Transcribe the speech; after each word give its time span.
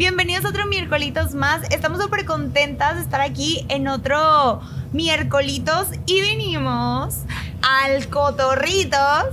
Bienvenidos 0.00 0.46
a 0.46 0.48
otro 0.48 0.66
miércolitos 0.66 1.34
más. 1.34 1.60
Estamos 1.70 2.00
súper 2.00 2.24
contentas 2.24 2.96
de 2.96 3.02
estar 3.02 3.20
aquí 3.20 3.66
en 3.68 3.86
otro 3.86 4.62
miércolitos 4.92 5.88
y 6.06 6.22
venimos 6.22 7.16
al 7.60 8.08
Cotorritos 8.08 9.26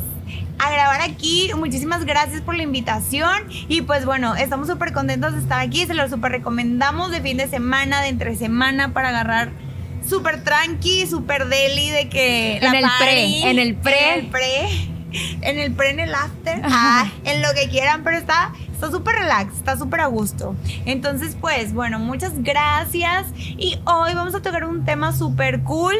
a 0.59 0.69
grabar 0.69 0.99
aquí. 1.03 1.49
Muchísimas 1.55 2.03
gracias 2.03 2.41
por 2.41 2.57
la 2.57 2.63
invitación. 2.63 3.43
Y 3.69 3.83
pues 3.83 4.03
bueno, 4.03 4.35
estamos 4.35 4.67
súper 4.67 4.91
contentos 4.91 5.35
de 5.35 5.39
estar 5.39 5.61
aquí. 5.61 5.85
Se 5.85 5.93
lo 5.93 6.09
súper 6.09 6.33
recomendamos 6.33 7.12
de 7.12 7.22
fin 7.22 7.38
de 7.38 7.47
semana, 7.47 8.02
de 8.02 8.10
entre 8.10 8.36
semana, 8.36 8.92
para 8.92 9.08
agarrar 9.08 9.52
súper 10.06 10.44
tranqui, 10.44 11.08
súper 11.08 11.47
deli, 11.47 11.92
de 11.92 12.10
que. 12.10 12.58
En 12.58 12.76
el 12.76 12.86
pre, 12.99 13.49
en 13.49 13.60
el 13.60 13.76
pre. 13.76 14.13
En 14.15 14.20
el 14.20 14.28
pre. 14.28 14.68
En 15.42 15.60
el 15.60 15.72
pre, 15.72 15.90
en 15.92 16.02
el 16.02 16.13
after. 16.13 16.59
Ah, 16.66 17.09
en 17.23 17.41
lo 17.41 17.48
que 17.54 17.70
quieran, 17.70 18.04
pero 18.04 18.18
está. 18.18 18.52
Está 18.77 18.91
súper 18.91 19.16
relax, 19.16 19.55
está 19.55 19.75
súper 19.75 20.02
a 20.02 20.05
gusto. 20.05 20.55
Entonces, 20.85 21.35
pues, 21.41 21.73
bueno, 21.73 21.98
muchas 21.98 22.43
gracias. 22.43 23.25
Y 23.35 23.79
hoy 23.85 24.13
vamos 24.13 24.35
a 24.35 24.39
tocar 24.43 24.65
un 24.65 24.85
tema 24.85 25.13
súper 25.13 25.63
cool. 25.63 25.95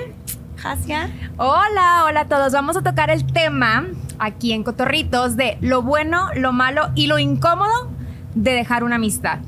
Hasia. 0.64 1.10
Hola, 1.38 2.04
hola 2.06 2.20
a 2.20 2.28
todos. 2.28 2.54
Vamos 2.54 2.78
a 2.78 2.84
tocar 2.84 3.10
el 3.10 3.26
tema 3.26 3.88
aquí 4.20 4.54
en 4.54 4.64
Cotorritos 4.64 5.36
de 5.36 5.58
lo 5.60 5.82
bueno, 5.82 6.28
lo 6.36 6.54
malo 6.54 6.92
y 6.94 7.08
lo 7.08 7.18
incómodo 7.18 7.90
de 8.36 8.52
dejar 8.52 8.84
una 8.84 8.98
amistad. 8.98 9.40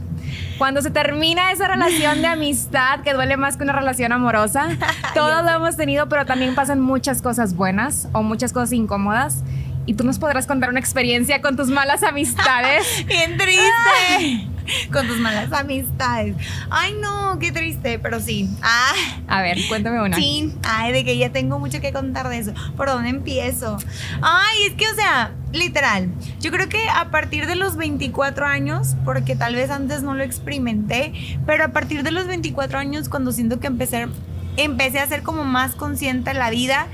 Cuando 0.58 0.82
se 0.82 0.90
termina 0.90 1.52
esa 1.52 1.68
relación 1.68 2.24
de 2.24 2.28
amistad 2.28 3.02
que 3.02 3.14
duele 3.14 3.38
más 3.38 3.58
que 3.58 3.64
una 3.64 3.74
relación 3.74 4.12
amorosa, 4.12 4.70
todos 5.14 5.44
lo 5.44 5.52
hemos 5.52 5.78
tenido, 5.78 6.10
pero 6.10 6.26
también 6.26 6.56
pasan 6.56 6.80
muchas 6.80 7.22
cosas 7.22 7.56
buenas 7.56 8.08
o 8.12 8.24
muchas 8.24 8.54
cosas 8.54 8.74
incómodas. 8.74 9.44
Y 9.90 9.96
tú 9.96 10.04
nos 10.04 10.20
podrás 10.20 10.46
contar 10.46 10.70
una 10.70 10.80
experiencia 10.80 11.42
con 11.42 11.56
tus 11.56 11.70
malas 11.70 12.04
amistades. 12.04 12.86
Bien 13.08 13.38
triste. 13.38 14.48
Con 14.94 15.08
tus 15.08 15.18
malas 15.18 15.52
amistades. 15.52 16.36
Ay, 16.70 16.94
no, 17.02 17.40
qué 17.40 17.52
triste, 17.52 17.98
pero 17.98 18.20
sí. 18.20 18.48
Ah. 18.62 18.94
A 19.28 19.42
ver, 19.42 19.58
cuéntame 19.68 20.00
una. 20.00 20.16
Sí. 20.16 20.54
Ay, 20.62 20.94
de 20.94 21.04
que 21.04 21.18
ya 21.18 21.32
tengo 21.32 21.58
mucho 21.58 21.82
que 21.82 21.92
contar 21.92 22.30
de 22.30 22.38
eso. 22.38 22.54
¿Por 22.78 22.88
dónde 22.88 23.10
empiezo? 23.10 23.80
Ay, 24.22 24.66
es 24.68 24.76
que, 24.76 24.88
o 24.88 24.94
sea, 24.94 25.32
literal. 25.54 26.12
Yo 26.40 26.52
creo 26.52 26.70
que 26.70 26.88
a 26.88 27.10
partir 27.10 27.48
de 27.48 27.56
los 27.56 27.76
24 27.76 28.46
años, 28.46 28.96
porque 29.06 29.36
tal 29.36 29.56
vez 29.56 29.72
antes 29.72 30.04
no 30.04 30.14
lo 30.14 30.22
experimenté, 30.22 31.14
pero 31.48 31.64
a 31.66 31.70
partir 31.70 32.04
de 32.04 32.12
los 32.12 32.28
24 32.28 32.78
años, 32.78 33.10
cuando 33.10 33.32
siento 33.32 33.60
que 33.60 33.66
empecé, 33.66 34.08
empecé 34.56 35.00
a 35.00 35.08
ser 35.08 35.24
como 35.24 35.46
más 35.46 35.74
consciente 35.74 36.30
de 36.30 36.38
la 36.38 36.52
vida 36.52 36.86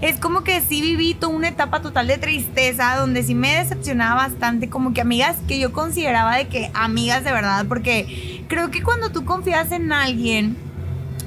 es 0.00 0.18
como 0.18 0.44
que 0.44 0.60
sí 0.60 0.80
viví 0.80 1.14
toda 1.14 1.34
una 1.34 1.48
etapa 1.48 1.82
total 1.82 2.06
de 2.06 2.18
tristeza, 2.18 2.96
donde 2.96 3.22
sí 3.22 3.34
me 3.34 3.56
decepcionaba 3.56 4.14
bastante, 4.28 4.68
como 4.68 4.92
que 4.92 5.00
amigas 5.00 5.36
que 5.48 5.58
yo 5.58 5.72
consideraba 5.72 6.36
de 6.36 6.48
que 6.48 6.70
amigas 6.74 7.24
de 7.24 7.32
verdad, 7.32 7.66
porque 7.68 8.44
creo 8.48 8.70
que 8.70 8.82
cuando 8.82 9.10
tú 9.10 9.24
confías 9.24 9.72
en 9.72 9.92
alguien 9.92 10.56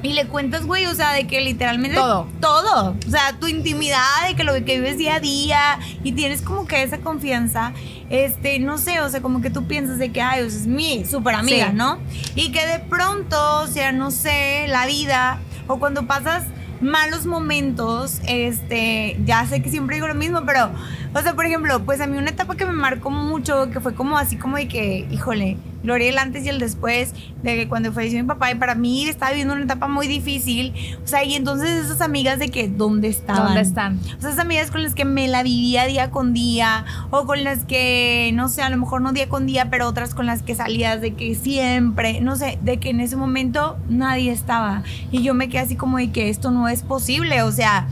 y 0.04 0.14
le 0.14 0.26
cuentas, 0.26 0.66
güey, 0.66 0.86
o 0.88 0.96
sea, 0.96 1.12
de 1.14 1.28
que 1.28 1.42
literalmente... 1.42 1.96
Todo. 1.96 2.28
Todo. 2.40 2.96
O 3.08 3.12
sea, 3.12 3.38
tu 3.40 3.48
intimidad, 3.48 4.28
de 4.28 4.36
que 4.36 4.44
lo 4.44 4.54
que 4.54 4.80
vives 4.80 4.98
día 4.98 5.16
a 5.16 5.20
día, 5.20 5.80
y 6.04 6.14
tienes 6.14 6.42
como 6.42 6.66
que 6.66 6.82
esa 6.82 6.98
confianza, 7.00 7.74
este, 8.10 8.58
no 8.58 8.80
sé, 8.80 9.00
o 9.02 9.10
sea, 9.10 9.22
como 9.22 9.42
que 9.42 9.52
tú 9.52 9.68
piensas 9.68 10.00
de 10.00 10.12
que, 10.12 10.22
ay, 10.22 10.44
es 10.44 10.66
mi 10.66 11.06
súper 11.06 11.36
amiga, 11.36 11.68
Sí. 11.68 11.76
¿no? 11.76 12.00
Y 12.34 12.52
que 12.52 12.66
de 12.66 12.80
pronto, 12.80 13.60
o 13.60 13.68
sea, 13.68 13.92
no 13.92 14.10
sé, 14.10 14.66
la 14.70 14.88
vida, 14.88 15.40
o 15.68 15.78
cuando 15.78 16.08
pasas 16.08 16.46
malos 16.82 17.26
momentos, 17.26 18.20
este, 18.28 19.18
ya 19.26 19.46
sé 19.46 19.62
que 19.62 19.70
siempre 19.70 19.96
digo 19.96 20.08
lo 20.08 20.16
mismo, 20.16 20.42
pero, 20.46 20.72
o 21.14 21.22
sea, 21.22 21.34
por 21.34 21.46
ejemplo, 21.46 21.84
pues 21.84 22.00
a 22.02 22.08
mí 22.08 22.18
una 22.18 22.30
etapa 22.30 22.56
que 22.56 22.66
me 22.66 22.74
marcó 22.74 23.10
mucho, 23.10 23.70
que 23.70 23.80
fue 23.80 23.94
como 23.94 24.18
así 24.18 24.38
como 24.38 24.58
de 24.58 24.68
que, 24.68 25.08
híjole, 25.12 25.58
gloria 25.84 26.10
el 26.10 26.18
antes 26.18 26.46
y 26.46 26.50
el 26.50 26.60
después, 26.60 27.14
de 27.44 27.56
que 27.56 27.68
cuando 27.68 27.92
falleció 27.92 28.22
mi 28.22 28.28
papá, 28.28 28.52
y 28.52 28.56
para 28.56 28.76
mí 28.76 29.06
estaba 29.08 29.32
viviendo 29.32 29.54
una 29.54 29.64
etapa 29.64 29.88
muy 29.88 30.08
difícil, 30.08 30.74
o 31.04 31.08
sea, 31.08 31.24
y 31.24 31.36
entonces 31.36 31.86
esas 31.86 32.02
amigas 32.02 32.40
de 32.40 32.50
que, 32.50 32.68
¿dónde 32.68 33.08
estaban? 33.08 33.48
¿Dónde 33.48 33.62
están? 33.62 34.00
O 34.18 34.22
sea, 34.22 34.30
esas 34.30 34.40
amigas 34.40 34.72
con 34.72 34.84
las 34.84 34.96
que 34.96 35.06
me 35.06 35.28
la 35.28 35.44
vivía 35.44 35.86
día 35.86 36.12
con 36.12 36.34
día, 36.34 36.86
o 37.10 37.26
con 37.26 37.44
las 37.44 37.66
que, 37.66 38.32
no 38.34 38.48
sé, 38.48 38.62
a 38.62 38.70
lo 38.70 38.78
mejor 38.78 39.02
no 39.02 39.12
día 39.12 39.28
con 39.28 39.46
día, 39.46 39.70
pero 39.70 39.88
otras 39.88 40.14
con 40.14 40.26
las 40.26 40.44
que 40.44 40.56
salías 40.56 41.02
de 41.02 41.14
que 41.14 41.36
siempre, 41.36 42.22
no 42.22 42.36
sé, 42.36 42.60
de 42.62 42.78
que 42.78 42.92
en 42.92 43.00
ese 43.00 43.16
momento 43.16 43.78
nadie 43.90 44.32
estaba. 44.32 44.84
Y 45.12 45.24
yo 45.24 45.34
me 45.34 45.50
quedé 45.50 45.60
así 45.60 45.76
como 45.76 45.98
de 45.98 46.12
que 46.12 46.30
esto 46.30 46.52
no 46.52 46.68
es 46.70 46.84
posible, 46.84 47.42
o 47.44 47.52
sea... 47.52 47.88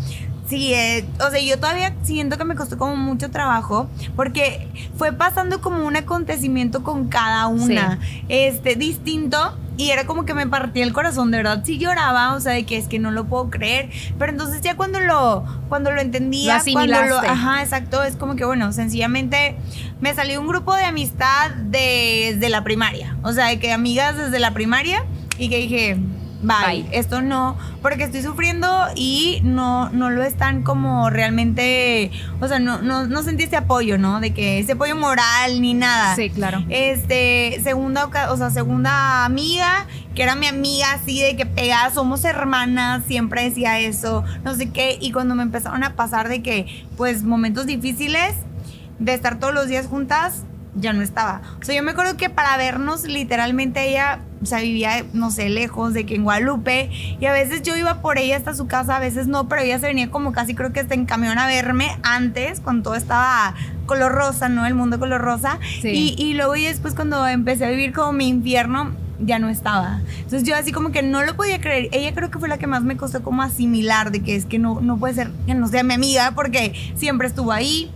Sí, 0.50 0.74
eh, 0.74 1.06
o 1.20 1.30
sea, 1.30 1.40
yo 1.40 1.60
todavía 1.60 1.94
siento 2.02 2.40
que 2.40 2.44
me 2.44 2.56
costó 2.56 2.80
como 2.80 2.96
mucho 2.96 3.30
trabajo 3.30 3.88
porque 4.16 4.68
fue 4.98 5.14
pasando 5.14 5.62
como 5.62 5.86
un 5.86 5.96
acontecimiento 5.96 6.84
con 6.84 7.08
cada 7.08 7.46
una, 7.46 8.00
este, 8.30 8.76
distinto 8.76 9.56
y 9.78 9.92
era 9.92 10.08
como 10.08 10.26
que 10.26 10.34
me 10.34 10.48
partía 10.48 10.84
el 10.84 10.92
corazón, 10.92 11.30
de 11.30 11.38
verdad, 11.38 11.64
sí 11.64 11.78
lloraba, 11.78 12.34
o 12.34 12.40
sea, 12.40 12.54
de 12.54 12.66
que 12.66 12.78
es 12.78 12.88
que 12.88 12.98
no 12.98 13.12
lo 13.12 13.26
puedo 13.26 13.52
creer, 13.52 13.92
pero 14.18 14.32
entonces 14.32 14.62
ya 14.62 14.76
cuando 14.76 15.00
lo, 15.00 15.46
cuando 15.70 15.92
lo 15.92 16.02
entendía, 16.02 16.58
Lo 16.66 16.74
cuando 16.74 17.00
lo, 17.04 17.20
ajá, 17.20 17.62
exacto, 17.62 18.04
es 18.04 18.16
como 18.16 18.36
que 18.36 18.44
bueno, 18.44 18.74
sencillamente 18.74 19.56
me 20.02 20.16
salió 20.16 20.42
un 20.42 20.48
grupo 20.48 20.76
de 20.76 20.84
amistad 20.84 21.52
desde 21.52 22.50
la 22.50 22.64
primaria, 22.64 23.18
o 23.22 23.32
sea, 23.34 23.48
de 23.48 23.60
que 23.60 23.72
amigas 23.72 24.18
desde 24.18 24.40
la 24.40 24.52
primaria 24.52 25.06
y 25.38 25.48
que 25.48 25.58
dije, 25.58 25.98
bye, 26.42 26.84
Bye. 26.84 26.88
esto 26.92 27.22
no, 27.22 27.58
porque 27.82 28.04
estoy 28.04 28.22
sufriendo 28.22 28.88
y 28.96 29.42
no, 29.44 29.90
no 29.90 30.10
lo 30.10 30.24
están 30.24 30.64
como 30.64 31.10
realmente, 31.10 32.12
o 32.40 32.48
sea, 32.48 32.60
no, 32.60 32.82
no, 32.82 33.08
no 33.08 33.24
sentí 33.24 33.44
ese 33.44 33.58
apoyo, 33.58 33.98
¿no? 33.98 34.20
De 34.20 34.34
que 34.34 34.60
ese 34.60 34.74
apoyo 34.74 34.96
moral 34.96 35.62
ni 35.62 35.74
nada. 35.74 36.16
Sí, 36.16 36.30
claro. 36.30 36.64
Este, 36.70 37.60
segunda, 37.64 38.10
o 38.30 38.38
sea, 38.38 38.50
segunda 38.50 39.26
amiga, 39.26 39.86
que 40.16 40.24
era 40.24 40.36
mi 40.36 40.48
amiga 40.48 40.94
así 40.94 41.22
de 41.22 41.36
que 41.36 41.46
pegada, 41.46 41.92
somos 41.92 42.24
hermanas, 42.26 43.04
siempre 43.08 43.44
decía 43.44 43.80
eso, 43.80 44.24
no 44.44 44.56
sé 44.56 44.70
qué, 44.72 44.98
y 45.00 45.12
cuando 45.12 45.36
me 45.36 45.44
empezaron 45.44 45.84
a 45.84 45.96
pasar 45.96 46.30
de 46.30 46.42
que, 46.42 46.86
pues, 46.98 47.24
momentos 47.24 47.66
difíciles, 47.66 48.36
de 49.00 49.14
estar 49.14 49.40
todos 49.40 49.54
los 49.54 49.68
días 49.68 49.88
juntas, 49.88 50.44
ya 50.80 50.94
no 50.94 51.02
estaba. 51.02 51.42
O 51.62 51.66
sea, 51.66 51.76
yo 51.76 51.84
me 51.84 51.92
acuerdo 51.92 52.18
que 52.18 52.30
para 52.30 52.58
vernos, 52.58 53.04
literalmente 53.04 53.90
ella, 53.90 54.20
o 54.42 54.46
sea, 54.46 54.60
vivía, 54.60 55.06
no 55.14 55.32
sé, 55.32 55.50
lejos 55.50 55.94
de 55.94 56.06
que 56.06 56.16
en 56.16 56.24
Guadalupe, 56.24 56.90
y 57.20 57.26
a 57.26 57.32
veces 57.32 57.62
yo 57.62 57.76
iba 57.76 58.02
por 58.02 58.18
ella 58.18 58.38
hasta 58.38 58.54
su 58.54 58.68
casa, 58.68 58.98
a 58.98 59.00
veces 59.00 59.28
no, 59.28 59.48
pero 59.48 59.62
ella 59.62 59.80
se 59.80 59.88
venía 59.88 60.10
como 60.10 60.32
casi 60.32 60.56
creo 60.56 60.74
que 60.74 60.80
hasta 60.80 60.94
en 60.94 61.06
camión 61.06 61.38
a 61.38 61.48
verme 61.48 61.98
antes, 62.04 62.60
cuando 62.60 62.84
todo 62.84 62.96
estaba 62.96 63.56
color 63.86 64.12
rosa, 64.12 64.50
¿no? 64.50 64.66
El 64.66 64.76
mundo 64.76 65.00
color 65.00 65.22
rosa. 65.22 65.60
Sí. 65.82 66.16
Y, 66.18 66.24
y 66.24 66.34
luego 66.34 66.56
y 66.56 66.66
después 66.66 66.94
cuando 66.94 67.26
empecé 67.28 67.66
a 67.66 67.70
vivir 67.70 67.94
como 67.94 68.14
mi 68.14 68.28
infierno, 68.28 68.92
ya 69.20 69.40
no 69.40 69.50
estaba. 69.50 70.02
Entonces 70.18 70.44
yo 70.44 70.56
así 70.56 70.72
como 70.72 70.92
que 70.92 71.02
no 71.02 71.24
lo 71.24 71.36
podía 71.36 71.60
creer. 71.60 71.90
Ella 71.92 72.14
creo 72.14 72.32
que 72.32 72.40
fue 72.40 72.48
la 72.48 72.58
que 72.58 72.68
más 72.68 72.84
me 72.84 72.98
costó 72.98 73.22
como 73.24 73.42
asimilar 73.42 74.12
de 74.12 74.22
que 74.22 74.36
es 74.36 74.46
que 74.46 74.60
no, 74.60 74.82
no 74.82 74.98
puede 74.98 75.14
ser 75.14 75.32
que 75.46 75.54
no 75.54 75.68
sea 75.68 75.84
mi 75.84 75.94
amiga 75.94 76.32
porque 76.36 76.74
siempre 76.96 77.28
estuvo 77.28 77.52
ahí. 77.52 77.92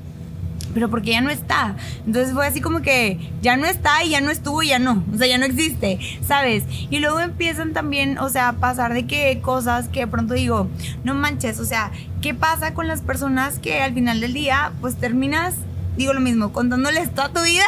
Pero 0.73 0.89
porque 0.89 1.11
ya 1.11 1.21
no 1.21 1.29
está. 1.29 1.75
Entonces 2.05 2.33
fue 2.33 2.47
así 2.47 2.61
como 2.61 2.81
que 2.81 3.19
ya 3.41 3.57
no 3.57 3.65
está 3.65 4.03
y 4.03 4.09
ya 4.09 4.21
no 4.21 4.31
estuvo 4.31 4.63
y 4.63 4.69
ya 4.69 4.79
no. 4.79 5.03
O 5.13 5.17
sea, 5.17 5.27
ya 5.27 5.37
no 5.37 5.45
existe, 5.45 5.99
¿sabes? 6.25 6.63
Y 6.89 6.99
luego 6.99 7.19
empiezan 7.19 7.73
también, 7.73 8.17
o 8.17 8.29
sea, 8.29 8.49
a 8.49 8.53
pasar 8.53 8.93
de 8.93 9.05
que 9.05 9.39
cosas 9.41 9.87
que 9.87 10.01
de 10.01 10.07
pronto 10.07 10.33
digo, 10.33 10.69
no 11.03 11.15
manches, 11.15 11.59
o 11.59 11.65
sea, 11.65 11.91
¿qué 12.21 12.33
pasa 12.33 12.73
con 12.73 12.87
las 12.87 13.01
personas 13.01 13.59
que 13.59 13.81
al 13.81 13.93
final 13.93 14.21
del 14.21 14.33
día, 14.33 14.71
pues 14.81 14.95
terminas, 14.95 15.55
digo 15.97 16.13
lo 16.13 16.19
mismo, 16.19 16.53
contándoles 16.53 17.13
toda 17.13 17.29
tu 17.29 17.41
vida? 17.43 17.65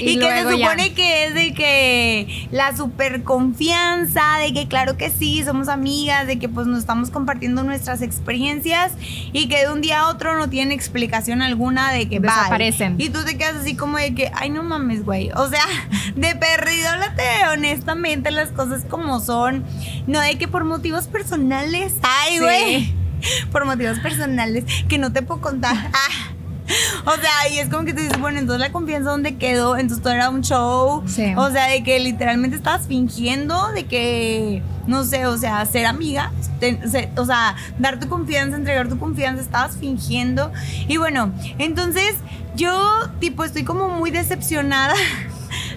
Y, 0.00 0.10
Y 0.10 0.18
que 0.18 0.26
se 0.26 0.58
ya. 0.58 0.66
supone 0.68 0.92
que 0.94 1.24
es 1.26 1.34
de 1.34 1.54
que 1.54 2.48
la 2.50 2.76
super 2.76 3.22
confianza, 3.22 4.38
de 4.38 4.52
que 4.52 4.66
claro 4.68 4.96
que 4.96 5.10
sí, 5.10 5.42
somos 5.44 5.68
amigas, 5.68 6.26
de 6.26 6.38
que 6.38 6.48
pues 6.48 6.66
nos 6.66 6.80
estamos 6.80 7.10
compartiendo 7.10 7.62
nuestras 7.62 8.02
experiencias 8.02 8.92
y 9.32 9.48
que 9.48 9.58
de 9.66 9.72
un 9.72 9.80
día 9.80 10.00
a 10.00 10.08
otro 10.08 10.36
no 10.38 10.48
tienen 10.48 10.72
explicación 10.72 11.42
alguna 11.42 11.92
de 11.92 12.08
que 12.08 12.18
bye. 12.18 12.30
Desaparecen. 12.30 12.96
Y 12.98 13.10
tú 13.10 13.24
te 13.24 13.36
quedas 13.38 13.56
así 13.56 13.76
como 13.76 13.98
de 13.98 14.14
que, 14.14 14.30
ay 14.34 14.50
no 14.50 14.62
mames, 14.62 15.04
güey. 15.04 15.30
O 15.32 15.48
sea, 15.48 15.64
de 16.16 16.34
perdido, 16.36 16.88
háblate 16.90 17.22
honestamente 17.52 18.30
las 18.30 18.48
cosas 18.50 18.84
como 18.88 19.20
son. 19.20 19.64
No 20.06 20.20
de 20.20 20.36
que 20.38 20.48
por 20.48 20.64
motivos 20.64 21.06
personales. 21.06 21.94
Ay, 22.02 22.34
Sí. 22.34 22.38
güey. 22.40 22.94
Por 23.52 23.66
motivos 23.66 23.98
personales 23.98 24.64
que 24.88 24.96
no 24.98 25.12
te 25.12 25.20
puedo 25.22 25.40
contar. 25.40 25.76
Ah. 25.92 26.29
O 27.04 27.12
sea, 27.12 27.48
y 27.52 27.58
es 27.58 27.68
como 27.68 27.84
que 27.84 27.92
te 27.94 28.02
dices, 28.02 28.20
bueno, 28.20 28.38
entonces 28.38 28.60
la 28.60 28.72
confianza 28.72 29.10
dónde 29.10 29.36
quedó, 29.36 29.76
entonces 29.76 30.02
todo 30.02 30.12
era 30.12 30.30
un 30.30 30.42
show. 30.42 31.02
Sí. 31.06 31.32
O 31.36 31.50
sea, 31.50 31.66
de 31.68 31.82
que 31.82 31.98
literalmente 32.00 32.56
estabas 32.56 32.86
fingiendo 32.86 33.68
de 33.72 33.84
que, 33.86 34.62
no 34.86 35.04
sé, 35.04 35.26
o 35.26 35.36
sea, 35.36 35.64
ser 35.66 35.86
amiga, 35.86 36.30
te- 36.60 36.88
se- 36.88 37.10
o 37.16 37.24
sea, 37.24 37.56
dar 37.78 37.98
tu 38.00 38.08
confianza, 38.08 38.56
entregar 38.56 38.88
tu 38.88 38.98
confianza, 38.98 39.42
estabas 39.42 39.76
fingiendo. 39.76 40.52
Y 40.88 40.96
bueno, 40.98 41.32
entonces 41.58 42.14
yo, 42.56 43.08
tipo, 43.20 43.44
estoy 43.44 43.64
como 43.64 43.88
muy 43.88 44.10
decepcionada 44.10 44.94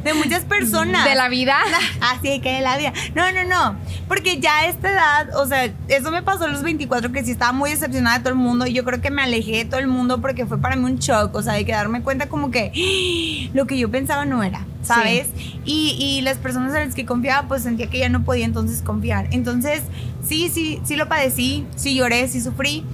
de 0.03 0.13
muchas 0.13 0.43
personas. 0.45 1.05
De 1.05 1.15
la 1.15 1.29
vida. 1.29 1.57
Así 2.01 2.39
que 2.39 2.53
de 2.53 2.61
la 2.61 2.77
vida. 2.77 2.93
No, 3.15 3.31
no, 3.31 3.43
no. 3.43 3.79
Porque 4.07 4.39
ya 4.39 4.59
a 4.59 4.67
esta 4.67 4.91
edad, 4.91 5.35
o 5.35 5.45
sea, 5.45 5.71
eso 5.87 6.11
me 6.11 6.21
pasó 6.21 6.45
a 6.45 6.47
los 6.47 6.63
24, 6.63 7.11
que 7.11 7.23
sí 7.23 7.31
estaba 7.31 7.51
muy 7.51 7.69
decepcionada 7.71 8.17
de 8.17 8.23
todo 8.23 8.33
el 8.33 8.39
mundo. 8.39 8.65
Y 8.67 8.73
yo 8.73 8.83
creo 8.83 9.01
que 9.01 9.11
me 9.11 9.21
alejé 9.21 9.57
de 9.57 9.65
todo 9.65 9.79
el 9.79 9.87
mundo 9.87 10.21
porque 10.21 10.45
fue 10.45 10.59
para 10.59 10.75
mí 10.75 10.85
un 10.85 10.97
shock. 10.97 11.35
O 11.35 11.41
sea, 11.41 11.53
de 11.53 11.65
que 11.65 11.71
darme 11.71 12.01
cuenta 12.01 12.29
como 12.29 12.51
que 12.51 13.49
lo 13.53 13.65
que 13.65 13.77
yo 13.77 13.89
pensaba 13.89 14.25
no 14.25 14.43
era. 14.43 14.65
¿sabes? 14.83 15.27
Y, 15.65 15.95
y 15.97 16.21
las 16.21 16.37
personas 16.37 16.75
en 16.75 16.87
las 16.87 16.95
que 16.95 17.05
confiaba, 17.05 17.47
pues 17.47 17.63
sentía 17.63 17.87
que 17.87 17.99
ya 17.99 18.09
no 18.09 18.23
podía 18.23 18.45
entonces 18.45 18.81
confiar. 18.81 19.27
Entonces, 19.31 19.81
sí, 20.27 20.49
sí, 20.53 20.81
sí 20.83 20.95
lo 20.95 21.07
padecí, 21.07 21.65
sí 21.75 21.95
lloré, 21.95 22.27
sí 22.27 22.41
sufrí. 22.41 22.85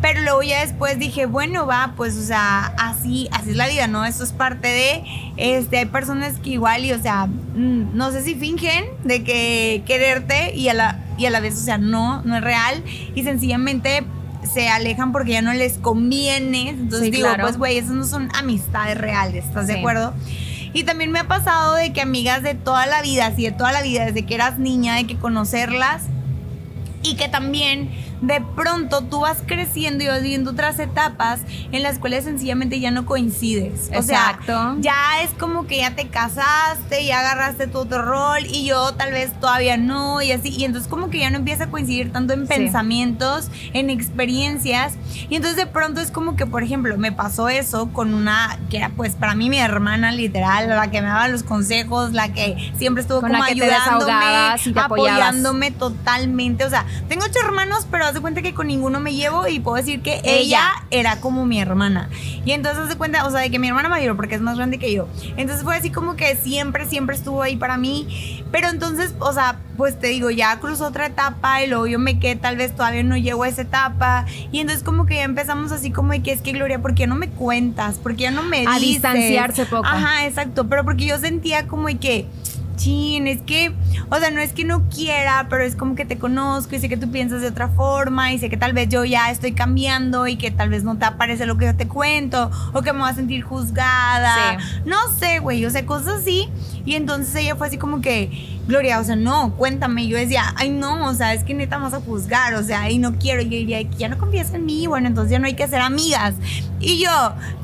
Pero 0.00 0.20
luego 0.22 0.42
ya 0.42 0.60
después 0.60 0.98
dije, 0.98 1.26
bueno, 1.26 1.66
va, 1.66 1.94
pues, 1.96 2.16
o 2.16 2.22
sea, 2.22 2.72
así, 2.78 3.28
así 3.32 3.50
es 3.50 3.56
la 3.56 3.66
vida, 3.66 3.88
¿no? 3.88 4.04
Eso 4.04 4.22
es 4.22 4.32
parte 4.32 4.68
de, 4.68 5.04
este, 5.36 5.78
hay 5.78 5.86
personas 5.86 6.38
que 6.38 6.50
igual 6.50 6.84
y, 6.84 6.92
o 6.92 7.02
sea, 7.02 7.26
mm, 7.26 7.96
no 7.96 8.12
sé 8.12 8.22
si 8.22 8.36
fingen 8.36 8.84
de 9.02 9.24
que 9.24 9.82
quererte 9.86 10.54
y 10.54 10.68
a 10.68 10.74
la, 10.74 11.00
y 11.18 11.26
a 11.26 11.30
la 11.30 11.40
vez, 11.40 11.54
o 11.54 11.64
sea, 11.64 11.78
no, 11.78 12.22
no 12.22 12.36
es 12.36 12.44
real 12.44 12.84
y 13.14 13.24
sencillamente 13.24 14.04
se 14.48 14.68
alejan 14.68 15.10
porque 15.10 15.32
ya 15.32 15.42
no 15.42 15.52
les 15.52 15.78
conviene. 15.78 16.70
Entonces 16.70 17.10
digo, 17.10 17.28
pues, 17.40 17.58
güey, 17.58 17.78
esas 17.78 17.90
no 17.90 18.04
son 18.04 18.28
amistades 18.34 18.96
reales, 18.96 19.46
¿estás 19.46 19.66
de 19.66 19.78
acuerdo? 19.78 20.14
Y 20.72 20.84
también 20.84 21.10
me 21.10 21.18
ha 21.18 21.26
pasado 21.26 21.74
de 21.74 21.92
que 21.92 22.00
amigas 22.00 22.42
de 22.42 22.54
toda 22.54 22.86
la 22.86 23.02
vida, 23.02 23.26
así 23.26 23.42
de 23.42 23.52
toda 23.52 23.72
la 23.72 23.82
vida, 23.82 24.04
desde 24.04 24.24
que 24.24 24.34
eras 24.34 24.58
niña, 24.58 24.94
de 24.94 25.06
que 25.06 25.16
conocerlas 25.16 26.04
y 27.02 27.16
que 27.16 27.28
también 27.28 27.90
de 28.20 28.42
pronto 28.56 29.02
tú 29.02 29.20
vas 29.20 29.38
creciendo 29.46 30.04
y 30.04 30.08
vas 30.08 30.22
viviendo 30.22 30.50
otras 30.50 30.78
etapas 30.78 31.40
en 31.72 31.82
las 31.82 31.98
cuales 31.98 32.24
sencillamente 32.24 32.80
ya 32.80 32.90
no 32.90 33.06
coincides. 33.06 33.90
O 33.96 34.02
sea, 34.02 34.38
ya 34.80 35.22
es 35.22 35.30
como 35.38 35.66
que 35.66 35.78
ya 35.78 35.94
te 35.94 36.08
casaste, 36.08 37.04
ya 37.04 37.20
agarraste 37.20 37.66
tu 37.66 37.78
otro 37.78 38.02
rol 38.02 38.44
y 38.46 38.64
yo 38.64 38.92
tal 38.94 39.12
vez 39.12 39.32
todavía 39.40 39.76
no 39.76 40.20
y 40.22 40.32
así. 40.32 40.48
Y 40.48 40.64
entonces 40.64 40.88
como 40.88 41.10
que 41.10 41.18
ya 41.20 41.30
no 41.30 41.38
empieza 41.38 41.64
a 41.64 41.66
coincidir 41.68 42.12
tanto 42.12 42.32
en 42.32 42.46
pensamientos, 42.46 43.50
en 43.72 43.90
experiencias. 43.90 44.94
Y 45.28 45.36
entonces 45.36 45.56
de 45.56 45.66
pronto 45.66 46.00
es 46.00 46.10
como 46.10 46.36
que, 46.36 46.46
por 46.46 46.62
ejemplo, 46.62 46.96
me 46.98 47.12
pasó 47.12 47.48
eso 47.48 47.90
con 47.92 48.14
una 48.14 48.58
que 48.70 48.78
era 48.78 48.90
pues 48.90 49.14
para 49.14 49.34
mí 49.34 49.48
mi 49.50 49.58
hermana 49.58 50.12
literal, 50.12 50.68
la 50.68 50.90
que 50.90 51.00
me 51.00 51.08
daba 51.08 51.28
los 51.28 51.42
consejos, 51.42 52.12
la 52.12 52.32
que 52.32 52.72
siempre 52.76 53.02
estuvo 53.02 53.20
como 53.20 53.42
ayudándome, 53.42 54.80
apoyándome 54.80 55.70
totalmente. 55.70 56.64
O 56.64 56.70
sea, 56.70 56.84
tengo 57.08 57.24
ocho 57.24 57.38
hermanos, 57.44 57.86
pero 57.90 58.07
haz 58.08 58.14
de 58.14 58.20
cuenta 58.20 58.42
que 58.42 58.54
con 58.54 58.66
ninguno 58.66 59.00
me 59.00 59.14
llevo 59.14 59.46
y 59.46 59.60
puedo 59.60 59.76
decir 59.76 60.00
que 60.02 60.20
ella, 60.24 60.62
era 60.90 61.20
como 61.20 61.46
mi 61.46 61.60
hermana. 61.60 62.08
Y 62.44 62.52
entonces 62.52 62.82
haz 62.82 62.88
de 62.88 62.96
cuenta, 62.96 63.26
o 63.26 63.30
sea, 63.30 63.40
de 63.40 63.50
que 63.50 63.58
mi 63.58 63.68
hermana 63.68 63.88
mayor, 63.88 64.16
porque 64.16 64.34
es 64.34 64.40
más 64.40 64.56
grande 64.56 64.78
que 64.78 64.92
yo. 64.92 65.08
Entonces 65.36 65.62
fue 65.62 65.76
así 65.76 65.90
como 65.90 66.16
que 66.16 66.36
siempre, 66.36 66.86
siempre 66.86 67.16
estuvo 67.16 67.42
ahí 67.42 67.56
para 67.56 67.76
mí. 67.76 68.44
Pero 68.50 68.68
entonces, 68.68 69.14
o 69.18 69.32
sea, 69.32 69.60
pues 69.76 69.98
te 69.98 70.08
digo, 70.08 70.30
ya 70.30 70.58
cruzó 70.58 70.86
otra 70.86 71.06
etapa 71.06 71.62
y 71.62 71.68
luego 71.68 71.86
yo 71.86 71.98
me 71.98 72.18
quedé, 72.18 72.36
tal 72.36 72.56
vez 72.56 72.74
todavía 72.74 73.02
no 73.02 73.16
llego 73.16 73.44
a 73.44 73.48
esa 73.48 73.62
etapa. 73.62 74.26
Y 74.50 74.60
entonces 74.60 74.82
como 74.82 75.06
que 75.06 75.16
ya 75.16 75.24
empezamos 75.24 75.72
así 75.72 75.90
como 75.90 76.12
de 76.12 76.22
que 76.22 76.32
es 76.32 76.40
que 76.40 76.52
Gloria, 76.52 76.80
¿por 76.80 76.94
qué 76.94 77.06
no 77.06 77.14
me 77.14 77.28
cuentas? 77.28 77.98
¿Por 77.98 78.16
qué 78.16 78.24
ya 78.24 78.30
no 78.30 78.42
me 78.42 78.60
dices? 78.60 78.74
A 78.74 78.78
distanciarse 78.78 79.66
poco. 79.66 79.86
Ajá, 79.86 80.26
exacto. 80.26 80.68
Pero 80.68 80.84
porque 80.84 81.06
yo 81.06 81.18
sentía 81.18 81.66
como 81.66 81.88
de 81.88 81.98
que 81.98 82.26
chin, 82.78 83.26
es 83.26 83.42
que, 83.42 83.74
o 84.08 84.16
sea, 84.16 84.30
no 84.30 84.40
es 84.40 84.54
que 84.54 84.64
no 84.64 84.88
quiera, 84.88 85.46
pero 85.50 85.62
es 85.62 85.76
como 85.76 85.94
que 85.94 86.06
te 86.06 86.16
conozco 86.16 86.74
y 86.74 86.78
sé 86.78 86.88
que 86.88 86.96
tú 86.96 87.10
piensas 87.10 87.42
de 87.42 87.48
otra 87.48 87.68
forma 87.68 88.32
y 88.32 88.38
sé 88.38 88.48
que 88.48 88.56
tal 88.56 88.72
vez 88.72 88.88
yo 88.88 89.04
ya 89.04 89.30
estoy 89.30 89.52
cambiando 89.52 90.26
y 90.26 90.36
que 90.36 90.50
tal 90.50 90.70
vez 90.70 90.84
no 90.84 90.96
te 90.96 91.04
aparece 91.04 91.44
lo 91.44 91.58
que 91.58 91.66
yo 91.66 91.76
te 91.76 91.86
cuento 91.86 92.50
o 92.72 92.80
que 92.80 92.94
me 92.94 93.00
voy 93.00 93.10
a 93.10 93.14
sentir 93.14 93.42
juzgada. 93.42 94.56
No 94.86 94.96
sé, 95.18 95.40
güey, 95.40 95.66
o 95.66 95.70
sea, 95.70 95.84
cosas 95.84 96.20
así. 96.22 96.48
Y 96.86 96.94
entonces 96.94 97.34
ella 97.34 97.54
fue 97.56 97.66
así 97.66 97.76
como 97.76 98.00
que, 98.00 98.57
Gloria, 98.68 99.00
o 99.00 99.04
sea, 99.04 99.16
no, 99.16 99.56
cuéntame. 99.56 100.06
Yo 100.06 100.18
decía, 100.18 100.52
ay, 100.56 100.68
no, 100.68 101.06
o 101.06 101.14
sea, 101.14 101.32
es 101.32 101.42
que 101.42 101.54
neta 101.54 101.78
vas 101.78 101.94
a 101.94 102.00
juzgar, 102.00 102.52
o 102.54 102.62
sea, 102.62 102.90
y 102.90 102.98
no 102.98 103.18
quiero. 103.18 103.40
Y 103.40 103.44
yo 103.46 103.50
diría, 103.50 103.80
ya 103.80 104.10
no 104.10 104.18
confías 104.18 104.52
en 104.52 104.66
mí, 104.66 104.86
bueno, 104.86 105.08
entonces 105.08 105.32
ya 105.32 105.38
no 105.38 105.46
hay 105.46 105.54
que 105.54 105.66
ser 105.66 105.80
amigas. 105.80 106.34
Y 106.78 107.02
yo, 107.02 107.10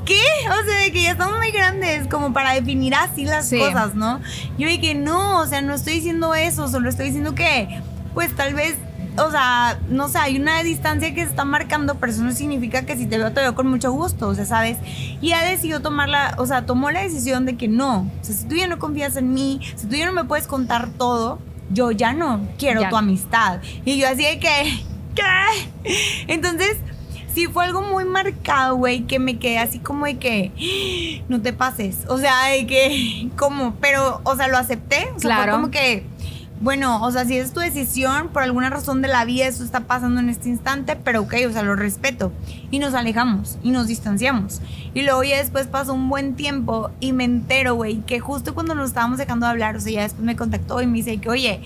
¿qué? 0.03 0.19
O 0.49 0.67
sea, 0.67 0.79
de 0.79 0.91
que 0.91 1.03
ya 1.03 1.11
estamos 1.11 1.37
muy 1.37 1.51
grandes 1.51 2.07
como 2.07 2.33
para 2.33 2.53
definir 2.53 2.95
así 2.95 3.23
las 3.23 3.51
cosas, 3.51 3.93
¿no? 3.93 4.19
Yo 4.57 4.67
dije, 4.67 4.95
no, 4.95 5.41
o 5.41 5.45
sea, 5.45 5.61
no 5.61 5.75
estoy 5.75 5.93
diciendo 5.93 6.33
eso, 6.33 6.67
solo 6.67 6.89
estoy 6.89 7.05
diciendo 7.05 7.35
que, 7.35 7.81
pues 8.15 8.35
tal 8.35 8.55
vez 8.55 8.75
o 9.17 9.31
sea, 9.31 9.79
no 9.89 10.07
sé, 10.09 10.17
hay 10.17 10.37
una 10.37 10.61
distancia 10.63 11.13
que 11.13 11.23
se 11.23 11.29
está 11.29 11.45
marcando, 11.45 11.95
pero 11.95 12.11
eso 12.11 12.23
no 12.23 12.31
significa 12.31 12.85
que 12.85 12.95
si 12.95 13.05
te 13.05 13.17
veo, 13.17 13.31
te 13.31 13.41
veo 13.41 13.55
con 13.55 13.67
mucho 13.67 13.91
gusto, 13.91 14.27
o 14.27 14.35
sea, 14.35 14.45
¿sabes? 14.45 14.77
Y 15.21 15.31
ha 15.31 15.43
decidido 15.43 15.81
tomar 15.81 16.09
la, 16.09 16.35
o 16.37 16.45
sea, 16.45 16.65
tomó 16.65 16.91
la 16.91 17.01
decisión 17.01 17.45
de 17.45 17.55
que 17.57 17.67
no, 17.67 18.09
o 18.21 18.23
sea, 18.23 18.35
si 18.35 18.45
tú 18.45 18.55
ya 18.55 18.67
no 18.67 18.79
confías 18.79 19.15
en 19.15 19.33
mí, 19.33 19.61
si 19.75 19.87
tú 19.87 19.95
ya 19.95 20.05
no 20.05 20.11
me 20.11 20.25
puedes 20.25 20.47
contar 20.47 20.89
todo, 20.89 21.39
yo 21.71 21.91
ya 21.91 22.13
no 22.13 22.41
quiero 22.57 22.87
tu 22.89 22.95
amistad. 22.95 23.59
Y 23.85 23.97
yo 23.97 24.07
así 24.07 24.23
de 24.23 24.39
que, 24.39 24.83
¿qué? 25.15 26.23
Entonces, 26.27 26.77
sí 27.33 27.47
fue 27.47 27.65
algo 27.65 27.81
muy 27.81 28.05
marcado, 28.05 28.75
güey, 28.75 29.01
que 29.01 29.19
me 29.19 29.37
quedé 29.37 29.59
así 29.59 29.79
como 29.79 30.05
de 30.05 30.17
que, 30.17 31.21
no 31.27 31.41
te 31.41 31.53
pases, 31.53 31.99
o 32.07 32.17
sea, 32.17 32.45
de 32.47 32.65
que, 32.65 33.29
como, 33.37 33.75
pero, 33.75 34.21
o 34.23 34.35
sea, 34.35 34.47
lo 34.47 34.57
acepté, 34.57 35.09
o 35.15 35.19
sea, 35.19 35.43
fue 35.43 35.51
como 35.51 35.69
que 35.69 36.05
bueno, 36.61 37.03
o 37.03 37.11
sea, 37.11 37.25
si 37.25 37.37
es 37.37 37.51
tu 37.51 37.59
decisión, 37.59 38.29
por 38.29 38.41
alguna 38.41 38.69
razón 38.69 39.01
de 39.01 39.09
la 39.09 39.25
vida 39.25 39.45
eso 39.45 39.63
está 39.63 39.81
pasando 39.81 40.21
en 40.21 40.29
este 40.29 40.47
instante, 40.47 40.95
pero 40.95 41.21
ok, 41.21 41.33
o 41.47 41.51
sea, 41.51 41.63
lo 41.63 41.75
respeto. 41.75 42.31
Y 42.71 42.79
nos 42.79 42.93
alejamos 42.93 43.57
y 43.61 43.71
nos 43.71 43.87
distanciamos. 43.87 44.61
Y 44.93 45.01
luego 45.01 45.23
ya 45.23 45.37
después 45.37 45.67
pasó 45.67 45.93
un 45.93 46.07
buen 46.07 46.35
tiempo 46.35 46.91
y 46.99 47.11
me 47.11 47.25
entero, 47.25 47.75
güey, 47.75 47.97
que 48.01 48.19
justo 48.19 48.53
cuando 48.53 48.73
nos 48.73 48.89
estábamos 48.89 49.17
dejando 49.17 49.45
de 49.45 49.51
hablar, 49.51 49.75
o 49.75 49.79
sea, 49.81 49.91
ya 49.91 50.01
después 50.03 50.23
me 50.23 50.35
contactó 50.35 50.81
y 50.81 50.87
me 50.87 50.97
dice 50.97 51.17
que, 51.17 51.29
oye, 51.29 51.61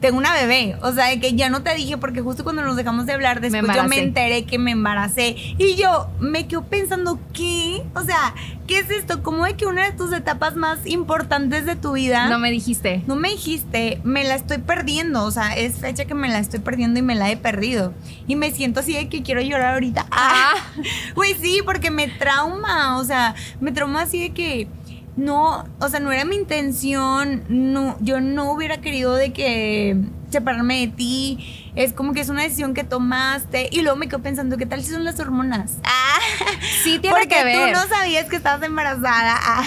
tengo 0.00 0.18
una 0.18 0.32
bebé. 0.32 0.76
O 0.82 0.92
sea, 0.92 1.18
que 1.20 1.34
ya 1.34 1.50
no 1.50 1.62
te 1.62 1.74
dije 1.74 1.98
porque 1.98 2.20
justo 2.20 2.42
cuando 2.42 2.62
nos 2.62 2.76
dejamos 2.76 3.06
de 3.06 3.12
hablar, 3.12 3.40
después 3.40 3.62
yo 3.74 3.84
me 3.84 3.98
enteré 3.98 4.44
que 4.44 4.58
me 4.58 4.72
embaracé. 4.72 5.36
Y 5.58 5.76
yo 5.76 6.08
me 6.18 6.46
quedo 6.46 6.64
pensando, 6.64 7.20
¿qué? 7.32 7.82
O 7.94 8.02
sea, 8.02 8.34
¿qué 8.66 8.78
es 8.78 8.90
esto? 8.90 9.22
¿Cómo 9.22 9.44
de 9.44 9.54
que 9.54 9.66
una 9.66 9.84
de 9.84 9.92
tus 9.92 10.12
etapas 10.12 10.56
más 10.56 10.86
importantes 10.86 11.66
de 11.66 11.76
tu 11.76 11.92
vida? 11.92 12.28
No 12.28 12.38
me 12.38 12.50
dijiste. 12.50 13.02
No 13.06 13.16
me 13.16 13.30
dijiste, 13.30 14.00
me 14.02 14.24
la 14.24 14.34
estoy 14.34 14.58
perdiendo. 14.58 15.24
O 15.24 15.30
sea, 15.30 15.54
es 15.56 15.76
fecha 15.76 16.06
que 16.06 16.14
me 16.14 16.28
la 16.28 16.38
estoy 16.38 16.60
perdiendo 16.60 16.98
y 16.98 17.02
me 17.02 17.14
la 17.14 17.30
he 17.30 17.36
perdido. 17.36 17.92
Y 18.26 18.36
me 18.36 18.50
siento 18.50 18.80
así 18.80 18.94
de 18.94 19.08
que 19.08 19.22
quiero 19.22 19.42
llorar 19.42 19.74
ahorita. 19.74 20.06
Ah, 20.10 20.54
pues 21.14 21.36
sí, 21.40 21.60
porque 21.64 21.90
me 21.90 22.08
trauma. 22.08 22.98
O 22.98 23.04
sea, 23.04 23.34
me 23.60 23.72
trauma 23.72 24.02
así 24.02 24.20
de 24.20 24.30
que 24.30 24.68
no, 25.16 25.64
o 25.80 25.88
sea, 25.88 26.00
no 26.00 26.12
era 26.12 26.24
mi 26.24 26.36
intención, 26.36 27.44
no, 27.48 27.96
yo 28.00 28.20
no 28.20 28.52
hubiera 28.52 28.80
querido 28.80 29.14
de 29.14 29.32
que 29.32 29.96
separarme 30.30 30.80
de 30.80 30.88
ti, 30.88 31.72
es 31.74 31.92
como 31.92 32.12
que 32.12 32.20
es 32.20 32.28
una 32.28 32.42
decisión 32.42 32.74
que 32.74 32.84
tomaste 32.84 33.68
y 33.72 33.82
luego 33.82 33.96
me 33.96 34.08
quedo 34.08 34.20
pensando, 34.20 34.56
¿qué 34.56 34.66
tal 34.66 34.82
si 34.82 34.92
son 34.92 35.04
las 35.04 35.18
hormonas? 35.20 35.78
Ah, 35.84 36.18
sí 36.84 36.98
tiene 36.98 37.26
que 37.26 37.44
ver. 37.44 37.58
Porque 37.58 37.72
tú 37.72 37.80
no 37.80 37.94
sabías 37.94 38.26
que 38.28 38.36
estabas 38.36 38.62
embarazada. 38.62 39.36
Ah. 39.40 39.64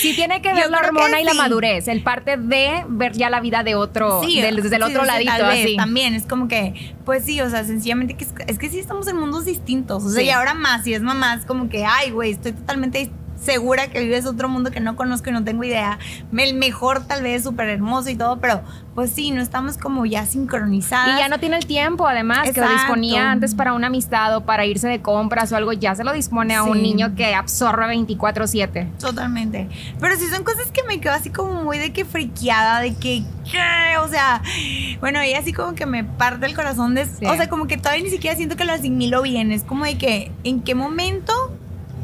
Sí 0.00 0.14
tiene 0.14 0.42
que 0.42 0.52
ver 0.52 0.68
la 0.68 0.78
hormona 0.78 1.20
y 1.20 1.24
la 1.24 1.34
madurez, 1.34 1.86
el 1.86 2.02
parte 2.02 2.36
de 2.36 2.84
ver 2.88 3.12
ya 3.12 3.30
la 3.30 3.40
vida 3.40 3.62
de 3.62 3.76
otro, 3.76 4.20
desde 4.20 4.76
el 4.76 4.82
otro 4.82 5.04
ladito 5.04 5.46
así. 5.46 5.76
También 5.76 6.14
es 6.14 6.24
como 6.26 6.48
que, 6.48 6.94
pues 7.04 7.24
sí, 7.24 7.40
o 7.40 7.48
sea, 7.48 7.64
sencillamente 7.64 8.14
que 8.14 8.26
es, 8.46 8.58
que 8.58 8.68
sí 8.68 8.80
estamos 8.80 9.06
en 9.06 9.16
mundos 9.16 9.44
distintos, 9.44 10.04
o 10.04 10.10
sea, 10.10 10.22
y 10.22 10.30
ahora 10.30 10.54
más, 10.54 10.84
si 10.84 10.94
es 10.94 11.02
mamá, 11.02 11.34
es 11.34 11.44
como 11.44 11.68
que, 11.68 11.84
ay, 11.84 12.10
güey, 12.10 12.32
estoy 12.32 12.52
totalmente 12.52 13.10
segura 13.40 13.88
que 13.88 14.00
vives 14.00 14.26
otro 14.26 14.48
mundo 14.48 14.70
que 14.70 14.80
no 14.80 14.96
conozco 14.96 15.30
y 15.30 15.32
no 15.32 15.44
tengo 15.44 15.64
idea. 15.64 15.98
El 16.36 16.54
mejor 16.54 17.06
tal 17.06 17.22
vez 17.22 17.44
súper 17.44 17.68
hermoso 17.68 18.10
y 18.10 18.16
todo, 18.16 18.38
pero 18.40 18.62
pues 18.94 19.10
sí, 19.10 19.30
no 19.30 19.42
estamos 19.42 19.76
como 19.76 20.06
ya 20.06 20.24
sincronizadas. 20.24 21.16
Y 21.16 21.20
ya 21.20 21.28
no 21.28 21.38
tiene 21.38 21.56
el 21.56 21.66
tiempo, 21.66 22.06
además, 22.08 22.50
que 22.50 22.60
lo 22.60 22.68
disponía 22.68 23.30
antes 23.30 23.54
para 23.54 23.74
una 23.74 23.88
amistad 23.88 24.34
o 24.36 24.46
para 24.46 24.64
irse 24.64 24.88
de 24.88 25.02
compras 25.02 25.52
o 25.52 25.56
algo, 25.56 25.72
ya 25.74 25.94
se 25.94 26.02
lo 26.02 26.12
dispone 26.12 26.54
a 26.54 26.62
un 26.62 26.82
niño 26.82 27.14
que 27.14 27.34
absorbe 27.34 27.86
24/7. 27.88 28.90
Totalmente. 28.98 29.68
Pero 30.00 30.16
sí 30.16 30.26
son 30.28 30.44
cosas 30.44 30.70
que 30.72 30.82
me 30.84 30.98
quedo 30.98 31.12
así 31.12 31.30
como 31.30 31.62
muy 31.62 31.78
de 31.78 31.92
que 31.92 32.06
friqueada, 32.06 32.80
de 32.80 32.94
que, 32.94 33.22
¿qué? 33.50 33.98
O 34.02 34.08
sea, 34.08 34.42
bueno, 35.00 35.22
y 35.22 35.34
así 35.34 35.52
como 35.52 35.74
que 35.74 35.84
me 35.84 36.02
parte 36.04 36.46
el 36.46 36.54
corazón 36.54 36.94
de... 36.94 37.02
O 37.02 37.34
sea, 37.34 37.48
como 37.48 37.66
que 37.66 37.76
todavía 37.76 38.02
ni 38.02 38.10
siquiera 38.10 38.34
siento 38.34 38.56
que 38.56 38.64
lo 38.64 38.72
asimilo 38.72 39.20
bien. 39.20 39.52
Es 39.52 39.62
como 39.62 39.84
de 39.84 39.98
que, 39.98 40.32
¿en 40.44 40.62
qué 40.62 40.74
momento 40.74 41.55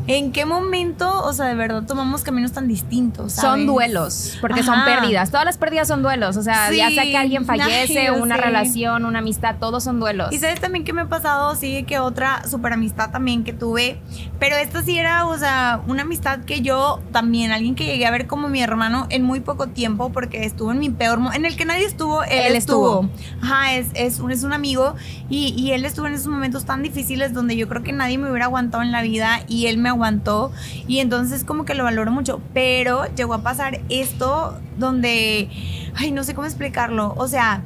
¿En 0.07 0.33
qué 0.33 0.45
momento, 0.45 1.23
o 1.25 1.33
sea, 1.33 1.47
de 1.47 1.55
verdad 1.55 1.85
tomamos 1.87 2.23
caminos 2.23 2.53
tan 2.53 2.67
distintos? 2.67 3.33
Son 3.33 3.67
duelos, 3.67 4.37
porque 4.41 4.63
son 4.63 4.85
pérdidas. 4.85 5.31
Todas 5.31 5.47
las 5.47 5.59
pérdidas 5.59 5.89
son 5.89 6.03
duelos. 6.03 6.37
O 6.37 6.43
sea, 6.43 6.73
ya 6.73 6.91
sea 6.91 7.05
que 7.05 7.17
alguien 7.17 7.45
fallece, 7.45 8.11
una 8.11 8.37
relación, 8.37 9.05
una 9.05 9.21
amistad, 9.21 9.57
todos 9.61 9.85
son 9.85 10.01
duelos. 10.01 10.33
Y 10.33 10.39
sabes 10.39 10.61
también 10.61 10.85
que 10.85 10.93
me 10.93 11.03
ha 11.03 11.09
pasado, 11.09 11.55
sí, 11.55 11.85
que 11.85 11.99
otra 11.99 12.49
super 12.49 12.73
amistad 12.73 13.11
también 13.11 13.45
que 13.45 13.53
tuve. 13.53 13.99
Pero 14.41 14.57
esta 14.57 14.83
sí 14.83 14.99
era, 14.99 15.27
o 15.27 15.39
sea, 15.39 15.81
una 15.87 16.03
amistad 16.03 16.41
que 16.41 16.63
yo 16.63 17.01
también, 17.13 17.53
alguien 17.53 17.75
que 17.75 17.87
llegué 17.87 18.07
a 18.07 18.11
ver 18.11 18.27
como 18.27 18.49
mi 18.49 18.61
hermano 18.61 19.07
en 19.11 19.23
muy 19.23 19.41
poco 19.41 19.69
tiempo, 19.69 20.11
porque 20.11 20.45
estuvo 20.45 20.73
en 20.73 20.81
mi 20.81 20.91
peor 20.91 21.19
momento, 21.19 21.39
en 21.39 21.47
el 21.47 21.57
que 21.57 21.65
nadie 21.65 21.85
estuvo, 21.85 22.25
él, 22.25 22.57
estuvo. 22.57 23.09
Ajá, 23.41 23.75
es, 23.75 23.87
es, 23.95 24.19
un, 24.19 24.33
es 24.33 24.43
un 24.43 24.53
amigo 24.53 24.97
y, 25.29 25.55
y 25.57 25.73
él 25.73 25.85
estuvo 25.85 26.07
en 26.07 26.15
esos 26.15 26.27
momentos 26.27 26.65
tan 26.65 26.83
difíciles 26.83 27.33
donde 27.33 27.57
yo 27.57 27.69
creo 27.69 27.83
que 27.83 27.93
nadie 27.93 28.19
me 28.19 28.29
hubiera 28.29 28.47
aguantado 28.47 28.83
en 28.83 28.91
la 28.91 29.03
vida 29.03 29.43
y 29.47 29.67
él 29.67 29.79
me 29.79 29.92
aguantó 29.93 30.53
y 30.87 30.99
entonces 30.99 31.45
como 31.45 31.65
que 31.65 31.75
lo 31.75 31.85
valoro 31.85 32.11
mucho, 32.11 32.41
pero 32.53 33.05
llegó 33.15 33.35
a 33.35 33.43
pasar 33.43 33.81
esto 33.89 34.59
donde, 34.79 35.49
ay, 35.95 36.11
no 36.11 36.25
sé 36.25 36.35
cómo 36.35 36.47
explicarlo, 36.47 37.15
o 37.17 37.29
sea, 37.29 37.63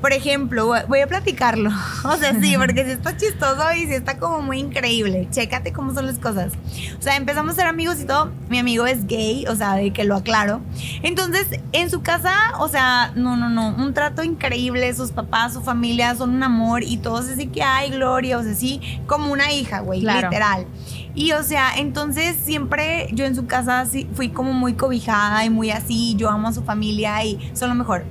por 0.00 0.12
ejemplo, 0.12 0.72
voy 0.88 1.00
a 1.00 1.06
platicarlo. 1.06 1.70
O 2.04 2.16
sea, 2.16 2.38
sí, 2.40 2.54
porque 2.56 2.84
si 2.84 2.92
está 2.92 3.16
chistoso 3.16 3.72
y 3.76 3.86
si 3.86 3.94
está 3.94 4.18
como 4.18 4.40
muy 4.40 4.58
increíble. 4.58 5.28
Chécate 5.30 5.72
cómo 5.72 5.92
son 5.92 6.06
las 6.06 6.18
cosas. 6.18 6.52
O 6.98 7.02
sea, 7.02 7.16
empezamos 7.16 7.52
a 7.52 7.56
ser 7.56 7.66
amigos 7.66 8.00
y 8.00 8.04
todo. 8.04 8.30
Mi 8.48 8.58
amigo 8.58 8.86
es 8.86 9.06
gay, 9.06 9.46
o 9.46 9.54
sea, 9.54 9.74
de 9.74 9.92
que 9.92 10.04
lo 10.04 10.16
aclaro. 10.16 10.60
Entonces, 11.02 11.60
en 11.72 11.90
su 11.90 12.02
casa, 12.02 12.32
o 12.60 12.68
sea, 12.68 13.12
no, 13.14 13.36
no, 13.36 13.50
no, 13.50 13.74
un 13.76 13.94
trato 13.94 14.22
increíble. 14.22 14.94
Sus 14.94 15.10
papás, 15.10 15.52
su 15.52 15.60
familia 15.60 16.14
son 16.14 16.30
un 16.30 16.42
amor 16.42 16.82
y 16.82 16.96
todos 16.98 17.28
así 17.28 17.48
que 17.48 17.62
hay 17.62 17.90
gloria, 17.90 18.38
o 18.38 18.42
sea, 18.42 18.54
sí, 18.54 18.80
como 19.06 19.32
una 19.32 19.52
hija, 19.52 19.80
güey, 19.80 20.00
literal. 20.00 20.66
Y 21.14 21.32
o 21.32 21.42
sea, 21.42 21.76
entonces 21.76 22.36
siempre 22.44 23.08
yo 23.12 23.24
en 23.24 23.34
su 23.34 23.46
casa 23.46 23.84
fui 24.14 24.28
como 24.28 24.52
muy 24.52 24.74
cobijada 24.74 25.44
y 25.44 25.50
muy 25.50 25.70
así, 25.70 26.14
yo 26.16 26.30
amo 26.30 26.48
a 26.48 26.52
su 26.52 26.62
familia 26.62 27.24
y 27.24 27.50
son 27.54 27.70
lo 27.70 27.74
mejor. 27.74 28.04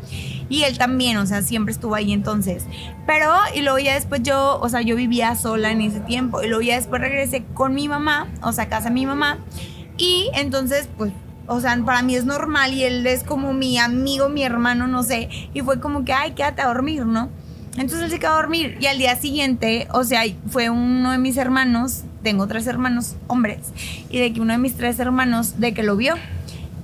Y 0.49 0.63
él 0.63 0.77
también, 0.77 1.17
o 1.17 1.25
sea, 1.25 1.41
siempre 1.41 1.73
estuvo 1.73 1.95
ahí 1.95 2.13
entonces. 2.13 2.65
Pero, 3.05 3.31
y 3.53 3.61
luego 3.61 3.79
ya 3.79 3.95
después 3.95 4.23
yo, 4.23 4.59
o 4.61 4.69
sea, 4.69 4.81
yo 4.81 4.95
vivía 4.95 5.35
sola 5.35 5.71
en 5.71 5.81
ese 5.81 5.99
tiempo. 5.99 6.41
Y 6.41 6.47
luego 6.47 6.61
ya 6.61 6.75
después 6.75 7.01
regresé 7.01 7.43
con 7.53 7.73
mi 7.73 7.87
mamá, 7.87 8.27
o 8.41 8.51
sea, 8.53 8.69
casa 8.69 8.89
de 8.89 8.95
mi 8.95 9.05
mamá. 9.05 9.39
Y 9.97 10.29
entonces, 10.33 10.89
pues, 10.97 11.11
o 11.47 11.61
sea, 11.61 11.77
para 11.85 12.01
mí 12.01 12.15
es 12.15 12.25
normal 12.25 12.73
y 12.73 12.83
él 12.83 13.05
es 13.07 13.23
como 13.23 13.53
mi 13.53 13.77
amigo, 13.77 14.29
mi 14.29 14.43
hermano, 14.43 14.87
no 14.87 15.03
sé. 15.03 15.29
Y 15.53 15.61
fue 15.61 15.79
como 15.79 16.05
que, 16.05 16.13
ay, 16.13 16.31
quédate 16.31 16.61
a 16.61 16.67
dormir, 16.67 17.05
¿no? 17.05 17.29
Entonces 17.77 18.01
él 18.01 18.09
se 18.09 18.19
quedó 18.19 18.31
a 18.31 18.35
dormir 18.37 18.77
y 18.81 18.87
al 18.87 18.97
día 18.97 19.15
siguiente, 19.15 19.87
o 19.93 20.03
sea, 20.03 20.23
fue 20.49 20.69
uno 20.69 21.11
de 21.11 21.19
mis 21.19 21.37
hermanos, 21.37 22.03
tengo 22.23 22.47
tres 22.47 22.65
hermanos 22.65 23.15
hombres, 23.27 23.59
y 24.09 24.17
de 24.17 24.33
que 24.33 24.41
uno 24.41 24.53
de 24.53 24.57
mis 24.57 24.75
tres 24.75 24.99
hermanos, 24.99 25.59
de 25.59 25.73
que 25.75 25.83
lo 25.83 25.95
vio. 25.95 26.15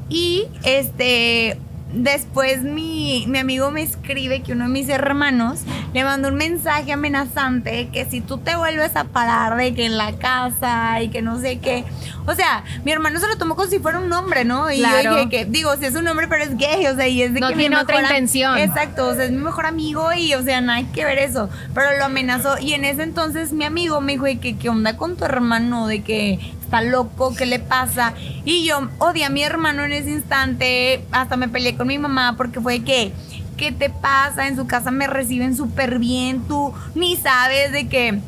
Y 0.10 0.46
este, 0.63 1.58
después 1.94 2.64
mi, 2.64 3.26
mi, 3.28 3.38
amigo 3.38 3.72
me 3.72 3.84
escribe 3.84 4.42
que 4.42 4.54
uno 4.54 4.66
de 4.66 4.72
mis 4.72 4.90
hermanos 4.90 5.62
le 5.94 6.04
mandó 6.04 6.30
un 6.30 6.36
mensaje 6.36 6.92
amenazante 6.92 7.90
que 7.94 8.06
si 8.06 8.20
tú 8.22 8.40
te 8.40 8.56
vuelves 8.56 8.96
a 8.96 9.06
parar 9.06 9.56
de 9.56 9.74
que 9.74 9.86
en 9.86 9.98
la 9.98 10.14
casa 10.14 11.02
y 11.02 11.10
que 11.10 11.22
no 11.22 11.40
sé 11.40 11.60
qué. 11.60 11.86
O 12.26 12.34
sea, 12.34 12.64
mi 12.84 12.92
hermano 12.92 13.20
se 13.20 13.28
lo 13.28 13.38
tomó 13.38 13.56
como 13.56 13.70
si 13.70 13.80
fuera 13.80 14.00
un 14.00 14.12
hombre, 14.12 14.46
¿no? 14.46 14.72
Y 14.72 14.80
yo 14.80 15.16
dije 15.16 15.30
que, 15.30 15.46
digo, 15.46 15.76
si 15.78 15.86
es 15.86 15.96
un 15.96 16.08
hombre, 16.08 16.28
pero 16.28 16.44
es 16.44 16.58
gay, 16.58 16.88
o 16.88 16.96
sea, 16.96 17.08
y 17.08 17.22
es 17.22 17.34
de 17.34 17.40
no 17.40 17.50
que 17.50 17.56
tiene 17.56 17.78
otra 17.78 18.02
intención. 18.02 18.58
Exacto, 18.58 19.08
o 19.08 19.14
sea, 19.14 19.26
es 19.26 19.32
mi 19.32 19.38
mejor 19.38 19.66
amigo 19.66 20.12
y, 20.14 20.34
o 20.34 20.42
sea, 20.42 20.62
nada 20.62 20.84
que 20.94 21.06
ver 21.06 21.20
eso. 21.20 21.50
Pero 21.74 21.98
lo 21.98 22.06
amenazó 22.06 22.58
y 22.60 22.74
en 22.74 22.86
ese 22.86 23.04
entonces 23.04 23.52
mi 23.52 23.66
amigo 23.66 24.02
me 24.02 24.14
dijo, 24.14 24.26
que, 24.42 24.58
¿qué 24.58 24.70
onda 24.70 24.98
con 24.98 25.16
tu 25.16 25.26
hermano? 25.26 25.88
De 25.88 26.02
que 26.02 26.40
está 26.74 26.82
loco, 26.82 27.36
¿qué 27.36 27.46
le 27.46 27.60
pasa? 27.60 28.15
Y 28.46 28.65
yo 28.65 28.89
odié 28.98 29.25
a 29.25 29.30
mi 29.30 29.44
hermano 29.44 29.84
en 29.84 29.92
ese 29.92 30.10
instante, 30.10 31.06
hasta 31.12 31.38
me 31.38 31.48
peleé 31.48 31.75
con 31.75 31.86
mi 31.86 32.00
mamá 32.00 32.34
porque 32.36 32.60
fue 32.60 32.80
que, 32.80 33.13
¿qué 33.58 33.72
te 33.72 33.92
pasa? 33.92 34.48
En 34.48 34.56
su 34.56 34.65
casa 34.65 34.89
me 34.89 35.06
reciben 35.06 35.56
súper 35.56 36.00
bien, 36.00 36.42
tú 36.48 36.74
ni 36.96 37.15
sabes 37.15 37.72
de 37.72 37.88
que 37.88 38.20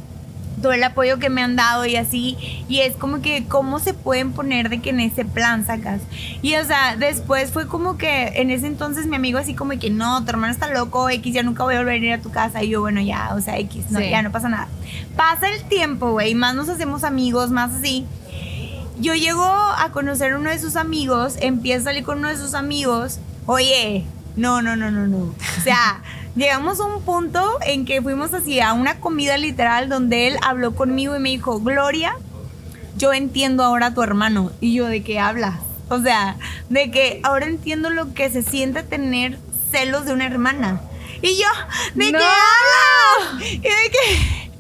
todo 0.62 0.74
el 0.74 0.84
apoyo 0.84 1.18
que 1.18 1.30
me 1.30 1.42
han 1.42 1.56
dado 1.56 1.88
y 1.88 1.96
así. 1.96 2.38
Y 2.70 2.82
es 2.82 2.96
como 2.96 3.22
que, 3.22 3.46
¿cómo 3.48 3.80
se 3.80 3.96
pueden 3.96 4.32
poner 4.32 4.70
de 4.70 4.80
que 4.80 4.92
en 4.92 5.00
ese 5.00 5.26
plan 5.26 5.66
sacas? 5.66 6.02
Y 6.44 6.56
o 6.56 6.64
sea, 6.64 6.96
después 6.98 7.52
fue 7.52 7.68
como 7.68 7.98
que 7.98 8.28
en 8.36 8.52
ese 8.52 8.68
entonces 8.68 9.08
mi 9.08 9.16
amigo 9.16 9.40
así 9.40 9.56
como 9.56 9.72
que, 9.80 9.90
no, 9.90 10.24
tu 10.24 10.30
hermano 10.30 10.54
está 10.54 10.72
loco, 10.72 11.10
X, 11.10 11.34
ya 11.34 11.42
nunca 11.42 11.64
voy 11.64 11.76
a 11.76 11.80
volver 11.80 11.96
a 11.96 12.06
ir 12.06 12.14
a 12.14 12.22
tu 12.22 12.30
casa. 12.30 12.64
Y 12.64 12.70
yo, 12.70 12.82
bueno, 12.82 13.02
ya, 13.02 13.32
o 13.34 13.42
sea, 13.42 13.58
X, 13.58 13.90
no, 13.90 14.00
ya 14.00 14.22
no 14.22 14.32
pasa 14.32 14.50
nada. 14.50 14.68
Pasa 15.16 15.50
el 15.50 15.64
tiempo, 15.64 16.12
güey, 16.12 16.36
más 16.36 16.54
nos 16.54 16.70
hacemos 16.70 17.04
amigos, 17.04 17.50
más 17.50 17.74
así 17.74 18.06
yo 19.00 19.14
llego 19.14 19.44
a 19.44 19.90
conocer 19.92 20.34
a 20.34 20.38
uno 20.38 20.50
de 20.50 20.60
sus 20.60 20.76
amigos, 20.76 21.36
empiezo 21.40 21.82
a 21.82 21.84
salir 21.86 22.04
con 22.04 22.20
uno 22.20 22.30
de 22.30 22.38
sus 22.38 22.54
amigos. 22.54 23.20
Oye, 23.46 24.06
no, 24.36 24.62
no, 24.62 24.76
no, 24.76 24.92
no, 24.92 25.08
no. 25.08 25.18
O 25.18 25.62
sea, 25.64 26.02
llegamos 26.36 26.80
a 26.80 26.86
un 26.86 27.02
punto 27.04 27.58
en 27.66 27.86
que 27.86 28.02
fuimos 28.02 28.34
así 28.34 28.60
a 28.60 28.74
una 28.74 29.00
comida 29.00 29.38
literal 29.38 29.90
donde 29.90 30.28
él 30.28 30.38
habló 30.42 30.76
conmigo 30.76 31.16
y 31.16 31.20
me 31.20 31.30
dijo, 31.30 31.60
Gloria, 31.60 32.16
yo 32.98 33.14
entiendo 33.14 33.64
ahora 33.64 33.88
a 33.88 33.94
tu 33.94 34.02
hermano. 34.02 34.52
Y 34.62 34.74
yo, 34.74 34.88
¿de 34.88 35.04
qué 35.04 35.20
hablas? 35.20 35.60
O 35.90 36.00
sea, 36.00 36.38
de 36.70 36.90
que 36.90 37.20
ahora 37.24 37.46
entiendo 37.46 37.90
lo 37.90 38.14
que 38.14 38.30
se 38.30 38.42
siente 38.42 38.84
tener 38.84 39.38
celos 39.72 40.06
de 40.06 40.14
una 40.14 40.26
hermana. 40.26 40.82
Y 41.22 41.38
yo, 41.38 41.48
¿de 41.96 42.12
qué 42.12 42.18
hablas? 42.18 43.44
¿Y 43.44 43.60
de 43.60 43.92
qué? 43.92 44.52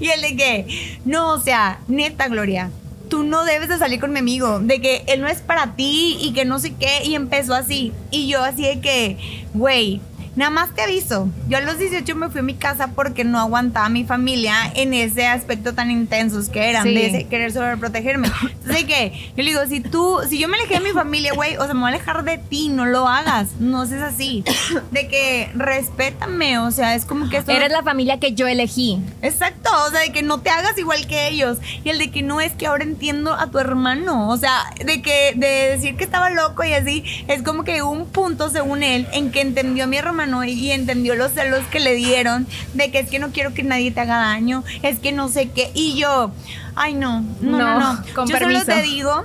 Y 0.00 0.08
él 0.08 0.20
de 0.22 0.36
qué? 0.36 0.98
No, 1.04 1.32
o 1.32 1.40
sea, 1.40 1.80
neta, 1.88 2.28
Gloria, 2.28 2.70
tú 3.08 3.22
no 3.24 3.44
debes 3.44 3.68
de 3.68 3.78
salir 3.78 4.00
con 4.00 4.12
mi 4.12 4.18
amigo, 4.18 4.60
de 4.60 4.80
que 4.80 5.04
él 5.06 5.20
no 5.20 5.28
es 5.28 5.40
para 5.40 5.74
ti 5.76 6.18
y 6.20 6.32
que 6.32 6.44
no 6.44 6.58
sé 6.58 6.74
qué, 6.74 7.04
y 7.04 7.14
empezó 7.14 7.54
así. 7.54 7.92
Y 8.10 8.28
yo 8.28 8.42
así 8.42 8.62
de 8.62 8.80
que, 8.80 9.16
güey, 9.54 10.00
Nada 10.36 10.50
más 10.50 10.74
te 10.74 10.82
aviso, 10.82 11.30
yo 11.48 11.56
a 11.56 11.62
los 11.62 11.78
18 11.78 12.14
me 12.14 12.28
fui 12.28 12.40
a 12.40 12.42
mi 12.42 12.52
casa 12.52 12.88
porque 12.88 13.24
no 13.24 13.40
aguantaba 13.40 13.86
a 13.86 13.88
mi 13.88 14.04
familia 14.04 14.70
en 14.74 14.92
ese 14.92 15.26
aspecto 15.26 15.72
tan 15.72 15.90
intensos 15.90 16.50
que 16.50 16.68
eran, 16.68 16.84
de 16.84 17.26
querer 17.30 17.52
sobreprotegerme. 17.52 18.28
Entonces, 18.42 18.84
que 18.84 19.12
yo 19.34 19.42
le 19.42 19.44
digo, 19.44 19.64
si 19.66 19.80
tú, 19.80 20.18
si 20.28 20.38
yo 20.38 20.48
me 20.48 20.58
alejé 20.58 20.74
de 20.74 20.80
mi 20.80 20.90
familia, 20.90 21.32
güey, 21.32 21.56
o 21.56 21.64
sea, 21.64 21.72
me 21.72 21.80
voy 21.80 21.90
a 21.90 21.94
alejar 21.94 22.22
de 22.22 22.36
ti, 22.36 22.68
no 22.68 22.84
lo 22.84 23.08
hagas, 23.08 23.58
no 23.60 23.86
seas 23.86 24.02
así. 24.02 24.44
De 24.90 25.08
que 25.08 25.50
respétame, 25.54 26.58
o 26.58 26.70
sea, 26.70 26.94
es 26.94 27.06
como 27.06 27.30
que 27.30 27.38
esto... 27.38 27.52
Eres 27.52 27.72
la 27.72 27.82
familia 27.82 28.20
que 28.20 28.34
yo 28.34 28.46
elegí. 28.46 29.00
Exacto, 29.22 29.70
o 29.86 29.90
sea, 29.90 30.00
de 30.00 30.12
que 30.12 30.22
no 30.22 30.40
te 30.40 30.50
hagas 30.50 30.76
igual 30.76 31.06
que 31.06 31.28
ellos. 31.28 31.58
Y 31.82 31.88
el 31.88 31.98
de 31.98 32.10
que 32.10 32.22
no 32.22 32.42
es 32.42 32.52
que 32.52 32.66
ahora 32.66 32.84
entiendo 32.84 33.32
a 33.32 33.46
tu 33.46 33.58
hermano, 33.58 34.28
o 34.28 34.36
sea, 34.36 34.64
de 34.84 35.00
que, 35.00 35.32
de 35.34 35.70
decir 35.70 35.96
que 35.96 36.04
estaba 36.04 36.28
loco 36.28 36.62
y 36.62 36.74
así, 36.74 37.04
es 37.26 37.42
como 37.42 37.64
que 37.64 37.80
un 37.80 38.04
punto, 38.06 38.50
según 38.50 38.82
él, 38.82 39.06
en 39.12 39.30
que 39.30 39.40
entendió 39.40 39.84
a 39.84 39.86
mi 39.86 39.96
hermano 39.96 40.25
y 40.44 40.70
entendió 40.70 41.14
los 41.14 41.32
celos 41.32 41.64
que 41.70 41.80
le 41.80 41.94
dieron 41.94 42.46
de 42.74 42.90
que 42.90 43.00
es 43.00 43.10
que 43.10 43.18
no 43.18 43.30
quiero 43.30 43.54
que 43.54 43.62
nadie 43.62 43.90
te 43.90 44.00
haga 44.00 44.16
daño, 44.16 44.64
es 44.82 44.98
que 44.98 45.12
no 45.12 45.28
sé 45.28 45.50
qué. 45.50 45.70
Y 45.74 45.96
yo, 45.96 46.30
ay 46.74 46.94
no, 46.94 47.22
no, 47.40 47.58
no, 47.58 47.80
no. 47.80 48.04
yo 48.26 48.38
solo 48.38 48.64
te 48.64 48.82
digo 48.82 49.24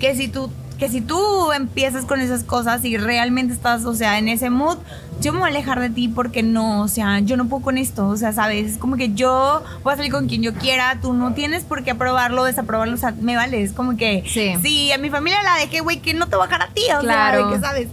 que 0.00 0.14
si 0.14 0.28
tú 0.28 0.50
que 0.78 0.88
si 0.88 1.00
tú 1.00 1.52
empiezas 1.52 2.04
con 2.04 2.20
esas 2.20 2.44
cosas 2.44 2.84
y 2.84 2.96
realmente 2.96 3.54
estás, 3.54 3.84
o 3.84 3.94
sea, 3.94 4.18
en 4.18 4.28
ese 4.28 4.50
mood, 4.50 4.76
yo 5.20 5.32
me 5.32 5.38
voy 5.38 5.48
a 5.48 5.50
alejar 5.50 5.80
de 5.80 5.90
ti 5.90 6.08
porque 6.08 6.42
no, 6.42 6.82
o 6.82 6.88
sea, 6.88 7.20
yo 7.20 7.36
no 7.36 7.46
puedo 7.48 7.62
con 7.62 7.78
esto, 7.78 8.08
o 8.08 8.16
sea, 8.16 8.32
sabes, 8.32 8.72
es 8.72 8.78
como 8.78 8.96
que 8.96 9.14
yo 9.14 9.62
voy 9.82 9.94
a 9.94 9.96
salir 9.96 10.12
con 10.12 10.28
quien 10.28 10.42
yo 10.42 10.52
quiera, 10.54 10.98
tú 11.00 11.14
no 11.14 11.32
tienes 11.32 11.64
por 11.64 11.82
qué 11.82 11.92
aprobarlo, 11.92 12.44
desaprobarlo, 12.44 12.94
o 12.94 12.98
sea, 12.98 13.14
me 13.20 13.36
vale, 13.36 13.62
es 13.62 13.72
como 13.72 13.96
que, 13.96 14.24
sí, 14.26 14.92
a 14.92 14.98
mi 14.98 15.08
familia 15.08 15.42
la 15.42 15.56
dejé, 15.56 15.80
güey, 15.80 16.00
que 16.00 16.12
no 16.12 16.28
te 16.28 16.36
voy 16.36 16.44
a 16.44 16.48
dejar 16.48 16.68
a 16.68 16.72
ti, 16.72 16.82
o 16.96 17.00
claro. 17.00 17.48
sea, 17.48 17.56
que 17.56 17.64
sabes. 17.64 17.88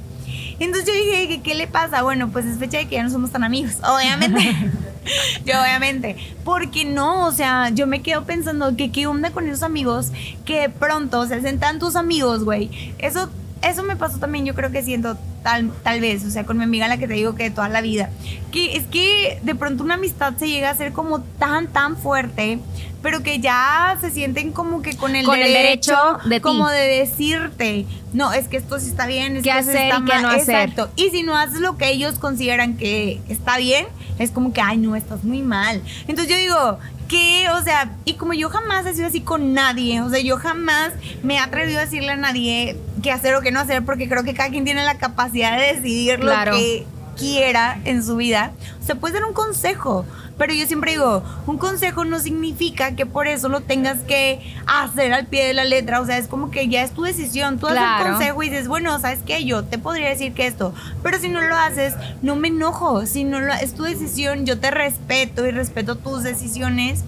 Entonces 0.60 0.88
yo 0.88 0.94
dije, 0.94 1.42
¿qué, 1.44 1.56
le 1.56 1.68
pasa? 1.68 2.02
Bueno, 2.04 2.30
pues 2.30 2.46
es 2.46 2.58
fecha 2.58 2.78
de 2.78 2.88
que 2.88 2.96
ya 2.96 3.04
no 3.04 3.10
somos 3.10 3.32
tan 3.32 3.44
amigos, 3.44 3.78
obviamente. 3.84 4.42
yo 5.46 5.60
obviamente, 5.62 6.16
porque 6.44 6.86
no, 6.86 7.28
o 7.28 7.32
sea, 7.32 7.70
yo 7.70 7.88
me 7.88 8.02
quedo 8.02 8.24
pensando 8.24 8.76
que 8.76 8.92
qué 8.92 9.08
onda 9.08 9.32
con 9.32 9.48
esos 9.48 9.64
amigos 9.64 10.12
que 10.46 10.70
pronto 10.70 11.26
se 11.28 11.36
hacen 11.36 11.60
tantos 11.60 11.96
amigos, 11.96 12.44
güey. 12.44 12.70
Eso 13.00 13.30
eso 13.70 13.84
me 13.84 13.96
pasó 13.96 14.18
también, 14.18 14.46
yo 14.46 14.56
creo 14.56 14.72
que 14.72 14.84
siento 14.84 15.18
tal, 15.44 15.72
tal 15.84 16.00
vez, 16.00 16.26
o 16.26 16.30
sea, 16.30 16.46
con 16.46 16.58
mi 16.58 16.64
amiga 16.64 16.88
la 16.88 16.98
que 16.98 17.08
te 17.08 17.14
digo 17.14 17.36
que 17.36 17.44
de 17.44 17.52
toda 17.52 17.70
la 17.70 17.82
vida, 17.82 18.10
que 18.52 18.78
es 18.78 18.86
que 18.86 19.40
de 19.44 19.56
pronto 19.56 19.84
una 19.84 19.96
amistad 19.96 20.34
se 20.38 20.48
llega 20.48 20.70
a 20.70 20.76
ser 20.76 20.94
como 20.94 21.22
tan, 21.22 21.68
tan 21.68 21.98
fuerte, 21.98 22.60
pero 23.02 23.22
que 23.22 23.40
ya 23.40 23.98
se 24.00 24.12
sienten 24.12 24.52
como 24.52 24.82
que 24.82 24.96
con 24.96 25.16
el, 25.16 25.26
derecho, 25.26 25.96
de 26.26 26.40
como 26.40 26.70
de 26.70 27.00
decirte, 27.00 27.86
no, 28.14 28.32
es 28.32 28.48
que 28.48 28.58
esto 28.58 28.80
sí 28.80 28.90
está 28.90 29.06
bien, 29.06 29.36
es 29.36 29.44
que 29.44 29.52
hacer 29.52 29.76
está 29.76 29.98
y 29.98 30.22
no 30.22 30.30
hacer. 30.30 30.56
Exacto. 30.56 30.90
Y 30.96 31.10
si 31.10 31.24
no 31.24 31.36
haces 31.36 31.60
lo 31.60 31.78
que 31.78 31.90
ellos 31.90 32.18
consideran 32.18 32.78
que 32.78 33.20
está 33.28 33.58
bien, 33.58 33.88
es 34.20 34.32
como 34.32 34.54
que, 34.54 34.62
ay, 34.62 34.78
no, 34.78 34.96
estás 34.96 35.24
muy 35.24 35.42
mal. 35.42 35.82
Entonces 36.08 36.30
yo 36.30 36.38
digo, 36.38 36.80
¿qué? 37.10 37.48
O 37.50 37.62
sea, 37.62 37.92
y 38.06 38.14
como 38.14 38.34
yo 38.34 38.50
jamás 38.50 38.86
he 38.86 38.94
sido 38.94 39.08
así 39.08 39.22
con 39.22 39.54
nadie, 39.54 40.02
o 40.02 40.10
sea, 40.10 40.20
yo 40.20 40.38
jamás 40.38 40.94
me 41.24 41.36
he 41.36 41.40
atrevido 41.40 41.80
a 41.80 41.82
decirle 41.82 42.12
a 42.12 42.16
nadie 42.16 42.78
qué 43.04 43.12
hacer 43.12 43.36
o 43.36 43.42
qué 43.42 43.52
no 43.52 43.60
hacer, 43.60 43.86
porque 43.86 44.10
creo 44.10 44.24
que 44.24 44.34
cada 44.34 44.50
quien 44.50 44.66
tiene 44.66 44.84
la 44.84 44.98
capacidad 44.98 45.56
de 45.60 45.76
decidir 45.76 46.24
lo 46.24 46.34
que 46.52 46.88
quiera 47.16 47.80
en 47.86 48.04
su 48.04 48.16
vida. 48.16 48.54
O 48.82 48.86
sea, 48.86 48.96
puede 48.96 49.14
ser 49.14 49.26
un 49.26 49.34
consejo, 49.34 50.06
pero 50.38 50.54
yo 50.54 50.66
siempre 50.66 50.92
digo, 50.92 51.24
un 51.46 51.58
consejo 51.58 52.06
no 52.06 52.20
significa 52.20 52.96
que 52.96 53.06
por 53.06 53.28
eso 53.28 53.50
lo 53.50 53.62
tengas 53.62 54.00
que 54.00 54.42
hacer 54.66 55.14
al 55.14 55.28
pie 55.28 55.46
de 55.46 55.54
la 55.54 55.64
letra. 55.64 56.02
O 56.02 56.06
sea, 56.06 56.18
es 56.18 56.28
como 56.28 56.50
que 56.50 56.68
ya 56.68 56.84
es 56.84 56.92
tu 56.92 57.04
decisión. 57.04 57.60
Tú 57.60 57.68
haces 57.68 57.82
un 57.82 58.12
consejo 58.12 58.44
y 58.44 58.50
dices, 58.50 58.68
bueno, 58.68 58.98
¿sabes 59.00 59.20
qué? 59.26 59.46
Yo 59.46 59.64
te 59.64 59.78
podría 59.78 60.10
decir 60.10 60.34
que 60.34 60.48
esto. 60.48 60.74
Pero 61.04 61.20
si 61.20 61.30
no 61.30 61.42
lo 61.42 61.56
haces, 61.56 61.94
no 62.22 62.36
me 62.36 62.48
enojo. 62.48 63.06
Si 63.06 63.24
no 63.24 63.40
lo, 63.40 63.54
es 63.54 63.76
tu 63.76 63.84
decisión, 63.84 64.46
yo 64.46 64.60
te 64.60 64.72
respeto 64.72 65.46
y 65.46 65.52
respeto 65.52 65.96
tus 65.96 66.24
decisiones. 66.24 67.04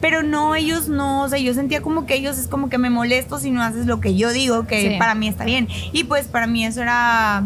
Pero 0.00 0.22
no, 0.22 0.54
ellos 0.54 0.88
no, 0.88 1.22
o 1.22 1.28
sea, 1.28 1.38
yo 1.38 1.52
sentía 1.52 1.82
como 1.82 2.06
que 2.06 2.14
ellos 2.14 2.38
es 2.38 2.48
como 2.48 2.70
que 2.70 2.78
me 2.78 2.88
molesto 2.88 3.38
si 3.38 3.50
no 3.50 3.62
haces 3.62 3.86
lo 3.86 4.00
que 4.00 4.16
yo 4.16 4.32
digo, 4.32 4.66
que 4.66 4.96
para 4.98 5.14
mí 5.14 5.28
está 5.28 5.44
bien. 5.44 5.68
Y 5.92 6.04
pues 6.04 6.26
para 6.26 6.46
mí 6.46 6.64
eso 6.64 6.80
era 6.80 7.44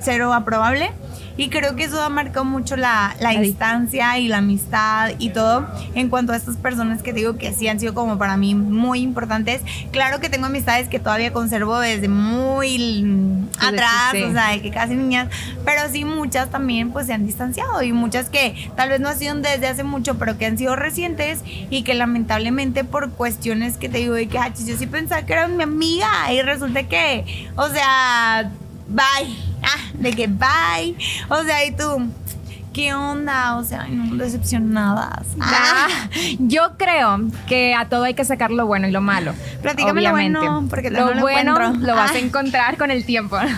cero 0.00 0.32
aprobable. 0.32 0.90
Y 1.36 1.48
creo 1.48 1.74
que 1.74 1.84
eso 1.84 2.02
ha 2.02 2.10
marcado 2.10 2.44
mucho 2.44 2.76
la, 2.76 3.16
la 3.18 3.30
distancia 3.30 4.18
y 4.18 4.28
la 4.28 4.38
amistad 4.38 5.12
y 5.18 5.30
todo 5.30 5.66
en 5.94 6.10
cuanto 6.10 6.34
a 6.34 6.36
estas 6.36 6.56
personas 6.58 7.02
que 7.02 7.14
digo 7.14 7.38
que 7.38 7.54
sí 7.54 7.66
han 7.66 7.80
sido 7.80 7.94
como 7.94 8.18
para 8.18 8.36
mí 8.36 8.54
muy 8.54 9.00
importantes. 9.00 9.62
Claro 9.90 10.20
que 10.20 10.28
tengo 10.28 10.46
amistades 10.46 10.88
que 10.88 10.98
todavía 10.98 11.32
conservo 11.32 11.78
desde 11.78 12.08
muy 12.08 13.46
atrás, 13.58 14.14
o 14.28 14.32
sea, 14.32 14.50
de 14.50 14.60
que 14.60 14.70
casi 14.70 14.94
niñas, 14.94 15.28
pero 15.64 15.80
sí 15.90 16.04
muchas 16.04 16.50
también 16.50 16.90
pues 16.90 17.06
se 17.06 17.14
han 17.14 17.26
distanciado 17.26 17.82
y 17.82 17.92
muchas 17.94 18.28
que 18.28 18.54
tal 18.76 18.90
vez 18.90 19.00
no 19.00 19.08
han 19.08 19.18
sido 19.18 19.34
desde 19.36 19.66
hace 19.66 19.82
mucho, 19.82 20.18
pero 20.18 20.36
que 20.36 20.44
han 20.44 20.58
sido 20.58 20.76
recientes 20.76 21.42
y 21.70 21.84
que 21.84 21.94
lamentablemente 21.94 22.84
por 22.84 23.12
cuestiones 23.12 23.78
que 23.78 23.88
te 23.88 23.96
digo 23.96 24.12
de 24.12 24.28
que 24.28 24.38
ah, 24.38 24.52
yo 24.54 24.76
sí 24.76 24.86
pensaba 24.86 25.22
que 25.22 25.32
era 25.32 25.48
mi 25.48 25.62
amiga 25.62 26.32
y 26.34 26.42
resulta 26.42 26.82
que, 26.82 27.48
o 27.56 27.68
sea, 27.68 28.50
bye 28.88 29.49
ah, 29.62 29.90
de 29.94 30.12
que 30.12 30.26
bye. 30.26 30.96
O 31.28 31.42
sea, 31.44 31.64
y 31.64 31.72
tú, 31.72 32.08
¿qué 32.72 32.94
onda? 32.94 33.56
O 33.56 33.64
sea, 33.64 33.86
no 33.88 34.16
decepcionadas. 34.16 35.26
Ah. 35.40 35.88
Yo 36.38 36.76
creo 36.76 37.20
que 37.46 37.74
a 37.74 37.88
todo 37.88 38.04
hay 38.04 38.14
que 38.14 38.24
sacar 38.24 38.50
lo 38.50 38.66
bueno 38.66 38.88
y 38.88 38.90
lo 38.90 39.00
malo. 39.00 39.34
Platícame 39.62 40.00
obviamente. 40.00 40.38
lo 40.38 40.52
bueno, 40.52 40.66
porque 40.68 40.90
lo, 40.90 41.14
lo 41.14 41.20
bueno 41.20 41.58
lo 41.78 41.94
vas 41.94 42.12
a 42.12 42.14
ah. 42.14 42.18
encontrar 42.18 42.76
con 42.76 42.90
el 42.90 43.04
tiempo. 43.04 43.36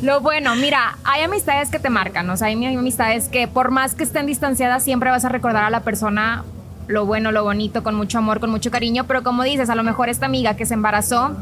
Lo 0.00 0.20
bueno, 0.20 0.54
mira, 0.54 0.96
hay 1.02 1.22
amistades 1.22 1.70
que 1.70 1.80
te 1.80 1.90
marcan, 1.90 2.30
o 2.30 2.36
sea, 2.36 2.46
hay 2.46 2.76
amistades 2.76 3.28
que 3.28 3.48
por 3.48 3.72
más 3.72 3.96
que 3.96 4.04
estén 4.04 4.26
distanciadas, 4.26 4.84
siempre 4.84 5.10
vas 5.10 5.24
a 5.24 5.28
recordar 5.28 5.64
a 5.64 5.70
la 5.70 5.80
persona 5.80 6.44
lo 6.88 7.04
bueno, 7.04 7.32
lo 7.32 7.44
bonito, 7.44 7.82
con 7.82 7.94
mucho 7.94 8.18
amor, 8.18 8.40
con 8.40 8.50
mucho 8.50 8.70
cariño, 8.70 9.04
pero 9.04 9.22
como 9.22 9.42
dices, 9.44 9.70
a 9.70 9.74
lo 9.74 9.82
mejor 9.82 10.08
esta 10.08 10.26
amiga 10.26 10.54
que 10.54 10.66
se 10.66 10.74
embarazó, 10.74 11.36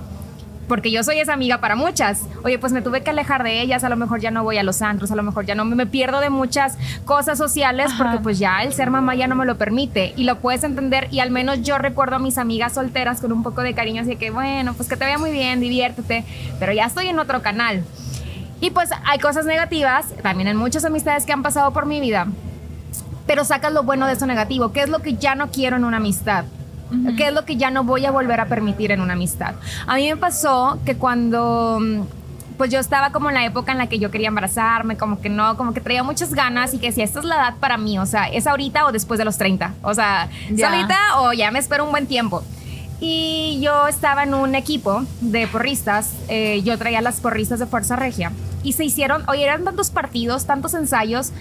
porque 0.68 0.90
yo 0.90 1.02
soy 1.02 1.18
esa 1.18 1.32
amiga 1.32 1.58
para 1.58 1.76
muchas. 1.76 2.22
Oye, 2.44 2.58
pues 2.58 2.72
me 2.72 2.82
tuve 2.82 3.02
que 3.02 3.10
alejar 3.10 3.42
de 3.42 3.60
ellas, 3.60 3.84
a 3.84 3.88
lo 3.88 3.96
mejor 3.96 4.20
ya 4.20 4.30
no 4.30 4.42
voy 4.42 4.58
a 4.58 4.62
los 4.62 4.82
antros, 4.82 5.10
a 5.10 5.16
lo 5.16 5.22
mejor 5.22 5.46
ya 5.46 5.54
no 5.54 5.64
me 5.64 5.86
pierdo 5.86 6.20
de 6.20 6.30
muchas 6.30 6.76
cosas 7.04 7.38
sociales 7.38 7.92
porque 7.96 8.18
pues 8.18 8.38
ya 8.38 8.62
el 8.62 8.72
ser 8.72 8.90
mamá 8.90 9.14
ya 9.14 9.26
no 9.26 9.34
me 9.34 9.46
lo 9.46 9.56
permite 9.56 10.12
y 10.16 10.24
lo 10.24 10.38
puedes 10.38 10.64
entender 10.64 11.08
y 11.10 11.20
al 11.20 11.30
menos 11.30 11.62
yo 11.62 11.78
recuerdo 11.78 12.16
a 12.16 12.18
mis 12.18 12.38
amigas 12.38 12.74
solteras 12.74 13.20
con 13.20 13.32
un 13.32 13.42
poco 13.42 13.62
de 13.62 13.74
cariño, 13.74 14.02
así 14.02 14.16
que 14.16 14.30
bueno, 14.30 14.74
pues 14.74 14.88
que 14.88 14.96
te 14.96 15.04
vaya 15.04 15.18
muy 15.18 15.30
bien, 15.30 15.60
diviértete, 15.60 16.24
pero 16.58 16.72
ya 16.72 16.86
estoy 16.86 17.08
en 17.08 17.18
otro 17.18 17.42
canal. 17.42 17.84
Y 18.60 18.70
pues 18.70 18.90
hay 19.04 19.18
cosas 19.18 19.44
negativas, 19.44 20.06
también 20.22 20.48
en 20.48 20.56
muchas 20.56 20.84
amistades 20.84 21.26
que 21.26 21.32
han 21.32 21.42
pasado 21.42 21.72
por 21.72 21.84
mi 21.84 22.00
vida, 22.00 22.26
pero 23.26 23.44
sacas 23.44 23.72
lo 23.72 23.82
bueno 23.82 24.06
de 24.06 24.14
eso 24.14 24.26
negativo, 24.26 24.72
¿qué 24.72 24.82
es 24.82 24.88
lo 24.88 25.00
que 25.00 25.14
ya 25.14 25.34
no 25.34 25.50
quiero 25.50 25.76
en 25.76 25.84
una 25.84 25.98
amistad? 25.98 26.44
¿Qué 27.16 27.28
es 27.28 27.34
lo 27.34 27.44
que 27.44 27.56
ya 27.56 27.70
no 27.70 27.84
voy 27.84 28.06
a 28.06 28.10
volver 28.10 28.40
a 28.40 28.46
permitir 28.46 28.92
en 28.92 29.00
una 29.00 29.14
amistad? 29.14 29.54
A 29.86 29.96
mí 29.96 30.08
me 30.08 30.16
pasó 30.16 30.78
que 30.84 30.96
cuando 30.96 31.78
mm, 31.80 32.02
pues 32.56 32.70
yo 32.70 32.78
estaba 32.78 33.10
como 33.10 33.28
en 33.28 33.34
la 33.34 33.44
época 33.44 33.72
en 33.72 33.78
la 33.78 33.88
que 33.88 33.98
yo 33.98 34.10
quería 34.10 34.28
embarazarme, 34.28 34.96
como 34.96 35.20
que 35.20 35.28
no, 35.28 35.56
como 35.56 35.72
que 35.74 35.80
traía 35.80 36.02
muchas 36.02 36.32
ganas 36.32 36.74
y 36.74 36.78
que 36.78 36.92
si 36.92 37.02
esta 37.02 37.18
es 37.18 37.24
la 37.24 37.36
edad 37.36 37.54
para 37.60 37.76
mí, 37.76 37.98
o 37.98 38.06
sea, 38.06 38.28
es 38.28 38.46
ahorita 38.46 38.86
o 38.86 38.92
después 38.92 39.18
de 39.18 39.24
los 39.24 39.38
30, 39.38 39.74
o 39.82 39.94
sea, 39.94 40.28
es 40.50 40.62
ahorita 40.62 40.96
o 41.20 41.32
ya 41.32 41.50
me 41.50 41.58
espero 41.58 41.84
un 41.84 41.90
buen 41.90 42.06
tiempo. 42.06 42.42
Y 42.98 43.60
yo 43.60 43.88
estaba 43.88 44.22
en 44.22 44.32
un 44.32 44.54
equipo 44.54 45.04
de 45.20 45.46
porristas, 45.46 46.12
eh, 46.28 46.62
yo 46.62 46.78
traía 46.78 47.02
las 47.02 47.20
porristas 47.20 47.58
de 47.58 47.66
Fuerza 47.66 47.94
Regia 47.94 48.32
y 48.62 48.72
se 48.72 48.84
hicieron, 48.84 49.28
oye, 49.28 49.44
eran 49.44 49.64
tantos 49.64 49.90
partidos, 49.90 50.46
tantos 50.46 50.72
ensayos, 50.72 51.32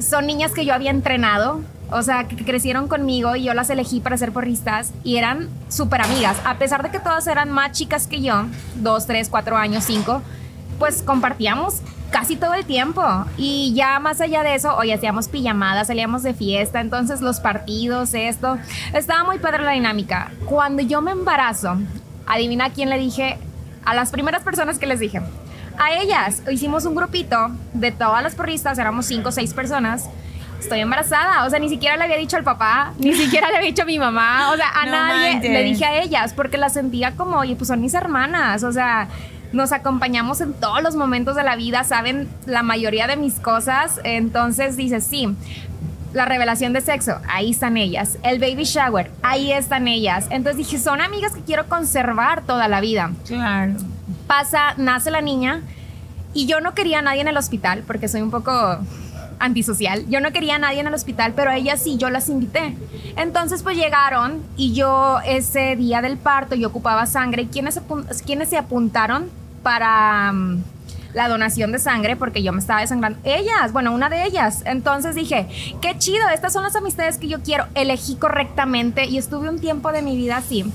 son 0.00 0.26
niñas 0.26 0.50
que 0.52 0.64
yo 0.64 0.74
había 0.74 0.90
entrenado, 0.90 1.60
o 1.92 2.02
sea, 2.02 2.28
que 2.28 2.36
crecieron 2.36 2.88
conmigo 2.88 3.36
y 3.36 3.44
yo 3.44 3.54
las 3.54 3.70
elegí 3.70 4.00
para 4.00 4.16
ser 4.16 4.32
porristas 4.32 4.92
y 5.04 5.16
eran 5.16 5.48
súper 5.68 6.02
amigas. 6.02 6.36
A 6.44 6.58
pesar 6.58 6.82
de 6.82 6.90
que 6.90 6.98
todas 6.98 7.26
eran 7.26 7.50
más 7.50 7.72
chicas 7.72 8.06
que 8.06 8.20
yo, 8.20 8.46
dos, 8.76 9.06
tres, 9.06 9.28
cuatro 9.28 9.56
años, 9.56 9.84
cinco, 9.84 10.22
pues 10.78 11.02
compartíamos 11.02 11.82
casi 12.10 12.36
todo 12.36 12.54
el 12.54 12.64
tiempo. 12.64 13.02
Y 13.36 13.72
ya 13.74 13.98
más 13.98 14.20
allá 14.20 14.42
de 14.42 14.54
eso, 14.54 14.76
hoy 14.76 14.92
hacíamos 14.92 15.28
pijamadas, 15.28 15.88
salíamos 15.88 16.22
de 16.22 16.34
fiesta, 16.34 16.80
entonces 16.80 17.20
los 17.20 17.40
partidos, 17.40 18.14
esto. 18.14 18.58
Estaba 18.92 19.24
muy 19.24 19.38
padre 19.38 19.64
la 19.64 19.72
dinámica. 19.72 20.30
Cuando 20.46 20.82
yo 20.82 21.00
me 21.00 21.10
embarazo, 21.10 21.76
adivina 22.26 22.70
quién 22.70 22.90
le 22.90 22.98
dije, 22.98 23.38
a 23.84 23.94
las 23.94 24.10
primeras 24.10 24.42
personas 24.42 24.78
que 24.78 24.86
les 24.86 25.00
dije. 25.00 25.20
A 25.78 25.92
ellas 25.94 26.42
hicimos 26.50 26.84
un 26.84 26.94
grupito 26.94 27.50
de 27.72 27.90
todas 27.90 28.22
las 28.22 28.34
porristas, 28.34 28.78
éramos 28.78 29.06
cinco 29.06 29.30
o 29.30 29.32
seis 29.32 29.54
personas 29.54 30.08
estoy 30.62 30.80
embarazada. 30.80 31.44
O 31.44 31.50
sea, 31.50 31.58
ni 31.58 31.68
siquiera 31.68 31.96
le 31.96 32.04
había 32.04 32.16
dicho 32.16 32.36
al 32.36 32.44
papá, 32.44 32.92
ni 32.98 33.12
siquiera 33.22 33.50
le 33.50 33.56
había 33.56 33.68
dicho 33.68 33.82
a 33.82 33.86
mi 33.86 33.98
mamá, 33.98 34.50
o 34.52 34.56
sea, 34.56 34.70
a 34.74 34.86
nadie 34.86 35.48
le 35.48 35.62
dije 35.62 35.84
a 35.84 36.02
ellas 36.02 36.32
porque 36.32 36.58
las 36.58 36.72
sentía 36.72 37.12
como, 37.12 37.38
oye, 37.38 37.56
pues 37.56 37.68
son 37.68 37.80
mis 37.80 37.94
hermanas, 37.94 38.62
o 38.62 38.72
sea, 38.72 39.08
nos 39.52 39.72
acompañamos 39.72 40.40
en 40.40 40.54
todos 40.54 40.82
los 40.82 40.96
momentos 40.96 41.36
de 41.36 41.44
la 41.44 41.56
vida, 41.56 41.84
saben 41.84 42.28
la 42.46 42.62
mayoría 42.62 43.06
de 43.06 43.16
mis 43.16 43.34
cosas, 43.34 44.00
entonces 44.04 44.76
dices, 44.76 45.04
sí. 45.04 45.34
La 46.14 46.26
revelación 46.26 46.74
de 46.74 46.82
sexo, 46.82 47.16
ahí 47.26 47.52
están 47.52 47.78
ellas. 47.78 48.18
El 48.22 48.38
baby 48.38 48.64
shower, 48.64 49.10
ahí 49.22 49.50
están 49.50 49.88
ellas. 49.88 50.26
Entonces 50.28 50.58
dije, 50.58 50.78
son 50.78 51.00
amigas 51.00 51.32
que 51.32 51.40
quiero 51.40 51.66
conservar 51.70 52.42
toda 52.42 52.68
la 52.68 52.82
vida. 52.82 53.12
Claro. 53.26 53.72
Pasa, 54.26 54.74
nace 54.76 55.10
la 55.10 55.22
niña 55.22 55.62
y 56.34 56.44
yo 56.44 56.60
no 56.60 56.74
quería 56.74 56.98
a 56.98 57.02
nadie 57.02 57.22
en 57.22 57.28
el 57.28 57.36
hospital 57.38 57.82
porque 57.86 58.08
soy 58.08 58.20
un 58.20 58.30
poco 58.30 58.78
antisocial. 59.42 60.08
Yo 60.08 60.20
no 60.20 60.32
quería 60.32 60.54
a 60.54 60.58
nadie 60.58 60.80
en 60.80 60.86
el 60.86 60.94
hospital, 60.94 61.32
pero 61.34 61.50
a 61.50 61.56
ellas 61.56 61.82
sí, 61.82 61.96
yo 61.96 62.08
las 62.10 62.28
invité. 62.28 62.76
Entonces 63.16 63.62
pues 63.62 63.76
llegaron 63.76 64.40
y 64.56 64.72
yo 64.72 65.18
ese 65.26 65.76
día 65.76 66.00
del 66.00 66.16
parto 66.16 66.54
yo 66.54 66.68
ocupaba 66.68 67.06
sangre. 67.06 67.48
¿Quiénes, 67.48 67.80
quiénes 68.24 68.48
se 68.48 68.56
apuntaron 68.56 69.28
para 69.62 70.32
mm, 70.32 70.62
la 71.14 71.28
donación 71.28 71.72
de 71.72 71.80
sangre? 71.80 72.14
Porque 72.16 72.42
yo 72.42 72.52
me 72.52 72.60
estaba 72.60 72.80
desangrando. 72.80 73.18
Ellas, 73.24 73.72
bueno, 73.72 73.92
una 73.92 74.08
de 74.08 74.24
ellas. 74.24 74.62
Entonces 74.64 75.16
dije, 75.16 75.48
qué 75.80 75.98
chido, 75.98 76.28
estas 76.28 76.52
son 76.52 76.62
las 76.62 76.76
amistades 76.76 77.18
que 77.18 77.28
yo 77.28 77.42
quiero. 77.42 77.66
Elegí 77.74 78.14
correctamente 78.14 79.06
y 79.06 79.18
estuve 79.18 79.48
un 79.48 79.58
tiempo 79.58 79.90
de 79.90 80.02
mi 80.02 80.16
vida 80.16 80.36
así 80.36 80.72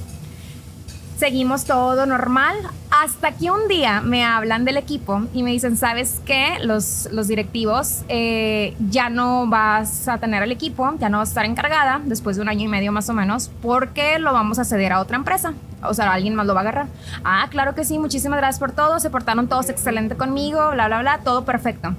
seguimos 1.17 1.65
todo 1.65 2.06
normal. 2.06 2.56
Hasta 2.89 3.32
que 3.32 3.51
un 3.51 3.67
día 3.67 4.01
me 4.01 4.23
hablan 4.23 4.63
del 4.63 4.77
equipo 4.77 5.23
y 5.34 5.43
me 5.43 5.51
dicen, 5.51 5.75
¿sabes 5.75 6.21
qué? 6.25 6.58
Los, 6.62 7.10
los 7.12 7.27
directivos, 7.27 8.03
eh, 8.08 8.75
ya 8.89 9.10
no 9.10 9.47
vas 9.47 10.08
a 10.08 10.19
tener 10.19 10.41
el 10.43 10.51
equipo, 10.51 10.93
ya 10.99 11.10
no 11.10 11.17
vas 11.17 11.30
a 11.30 11.32
estar 11.32 11.45
encargada 11.45 11.99
después 12.06 12.38
de 12.38 12.43
un 12.43 12.49
año 12.49 12.65
y 12.65 12.67
medio 12.67 12.91
más 12.91 13.10
o 13.10 13.13
menos, 13.13 13.51
porque 13.62 14.19
lo 14.19 14.32
vamos 14.32 14.58
a 14.60 14.63
ceder 14.63 14.93
a 14.93 15.01
otra 15.01 15.17
empresa. 15.17 15.53
O 15.84 15.93
sea, 15.93 16.12
alguien 16.13 16.34
más 16.34 16.47
lo 16.47 16.53
va 16.53 16.62
a 16.62 16.63
agarrar. 16.63 16.88
Ah, 17.23 17.47
claro 17.49 17.75
que 17.75 17.84
sí, 17.84 17.99
muchísimas 17.99 18.38
gracias 18.38 18.60
por 18.60 18.71
todo, 18.71 18.99
se 18.99 19.10
portaron 19.10 19.47
todos 19.47 19.69
excelente 19.69 20.15
conmigo, 20.15 20.71
bla, 20.71 20.88
bla, 20.88 21.01
bla, 21.01 21.19
todo 21.23 21.45
perfecto. 21.45 21.93